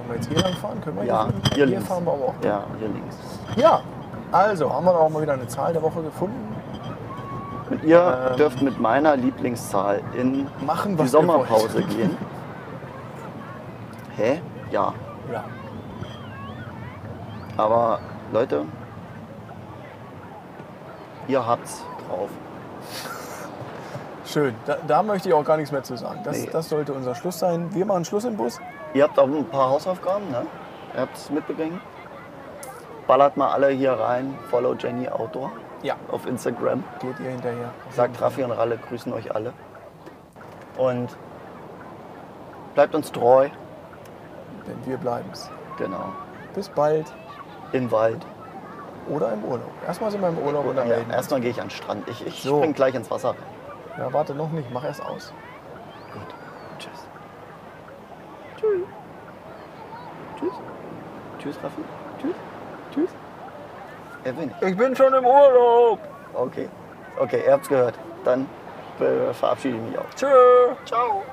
Wir 0.10 0.15
jetzt 0.15 0.28
hier 0.30 0.39
lang 0.41 0.54
fahren? 0.54 0.82
Können 0.82 0.98
wir 0.98 1.04
Ja, 1.06 1.28
hier, 1.48 1.56
hier 1.56 1.65
links. 1.67 1.88
fahren 1.88 2.06
wir 2.06 2.13
aber 2.13 2.24
auch. 2.26 2.34
Ja, 2.43 2.63
hier 2.80 2.88
links. 2.89 3.15
Ja, 3.56 3.82
also 4.32 4.72
haben 4.74 4.86
wir 4.86 5.00
auch 5.00 5.10
mal 5.10 5.22
wieder 5.22 5.34
eine 5.34 5.48
Zahl 5.48 5.74
der 5.74 5.82
Woche 5.82 6.02
gefunden. 6.02 6.56
Und 7.69 7.84
ihr 7.84 8.30
Ähm. 8.32 8.38
dürft 8.38 8.62
mit 8.62 8.80
meiner 8.80 9.15
Lieblingszahl 9.15 10.02
in 10.17 10.48
Machen, 10.65 10.98
die 10.98 11.08
Sommerpause 11.08 11.84
gehen. 11.84 12.17
Hä? 14.17 14.41
Ja. 14.72 14.93
Ja. 15.32 15.43
Aber 17.58 18.00
Leute, 18.32 18.65
ihr 21.28 21.45
habt's 21.45 21.84
drauf. 22.08 22.30
Schön. 24.26 24.54
Da, 24.65 24.78
da 24.88 25.04
möchte 25.04 25.30
ich 25.30 25.34
auch 25.36 25.43
gar 25.43 25.58
nichts 25.58 25.72
mehr 25.72 25.84
zu 25.84 25.95
sagen. 25.98 26.19
Das, 26.24 26.38
Nee. 26.38 26.50
das 26.52 26.69
sollte 26.69 26.93
unser 26.93 27.15
Schluss 27.15 27.39
sein. 27.39 27.74
Wir 27.74 27.86
machen 27.86 28.06
Schluss 28.06 28.26
im 28.26 28.38
Bus. 28.38 28.60
Ihr 28.93 29.04
habt 29.04 29.19
auch 29.19 29.28
ein 29.28 29.45
paar 29.45 29.69
Hausaufgaben, 29.69 30.30
ne? 30.32 30.45
Ihr 30.95 31.02
habt 31.02 31.15
es 31.15 31.30
mitbekommen. 31.30 31.80
Ballert 33.08 33.38
mal 33.38 33.49
alle 33.52 33.69
hier 33.69 33.93
rein. 33.93 34.38
Follow 34.49 34.73
Jenny 34.75 35.08
Outdoor 35.10 35.52
Ja. 35.82 35.95
auf 36.12 36.25
Instagram. 36.25 36.84
Geht 36.99 37.19
ihr 37.19 37.30
hinterher. 37.32 37.71
Sagt 37.91 38.19
Raffi 38.21 38.43
und 38.43 38.52
Ralle, 38.52 38.78
grüßen 38.78 39.12
euch 39.13 39.34
alle. 39.34 39.54
Und 40.78 41.10
bleibt 42.73 42.95
uns 42.95 43.12
treu. 43.12 43.49
Denn 44.67 44.86
wir 44.86 44.97
bleiben's. 44.97 45.49
Genau. 45.78 46.06
Bis 46.54 46.69
bald. 46.69 47.12
Im 47.71 47.91
Wald. 47.91 48.25
Oder 49.08 49.34
im 49.34 49.43
Urlaub. 49.43 49.69
Erstmal 49.88 50.12
sind 50.12 50.21
wir 50.21 50.30
im 50.30 50.38
Urlaub 50.38 50.65
dann 50.75 50.88
Ja, 50.88 50.95
melden 50.97 51.12
erstmal 51.12 51.41
gehe 51.41 51.49
ich 51.52 51.60
an 51.62 51.65
den 51.67 51.71
Strand. 51.71 52.08
Ich, 52.08 52.25
ich 52.25 52.43
So. 52.43 52.58
spring 52.58 52.73
gleich 52.73 52.93
ins 52.95 53.10
Wasser. 53.10 53.36
Ja, 53.97 54.12
warte 54.13 54.34
noch 54.36 54.49
nicht. 54.52 54.69
Mach 54.71 54.84
erst 54.84 55.04
aus. 55.04 55.34
Gut. 56.13 56.21
Tschüss. 56.78 57.08
Tschüss. 58.58 58.82
Tschüss. 60.39 60.54
Tschüss, 61.39 61.56
Raffi. 61.63 61.82
Tschüss. 62.21 62.36
Tschüss. 62.93 63.10
Erwin. 64.23 64.52
Ich 64.62 64.78
bin 64.78 64.95
schon 64.95 65.13
im 65.13 65.25
Urlaub. 65.25 65.99
Okay. 66.34 66.69
Okay, 67.19 67.43
ihr 67.45 67.54
habt's 67.54 67.69
gehört. 67.69 67.95
Dann 68.23 68.47
äh, 68.99 69.34
verabschiede 69.34 69.78
ich 69.78 69.84
mich 69.84 69.97
auch. 69.97 70.13
Tschö. 70.15 70.28
Ciao. 70.86 71.23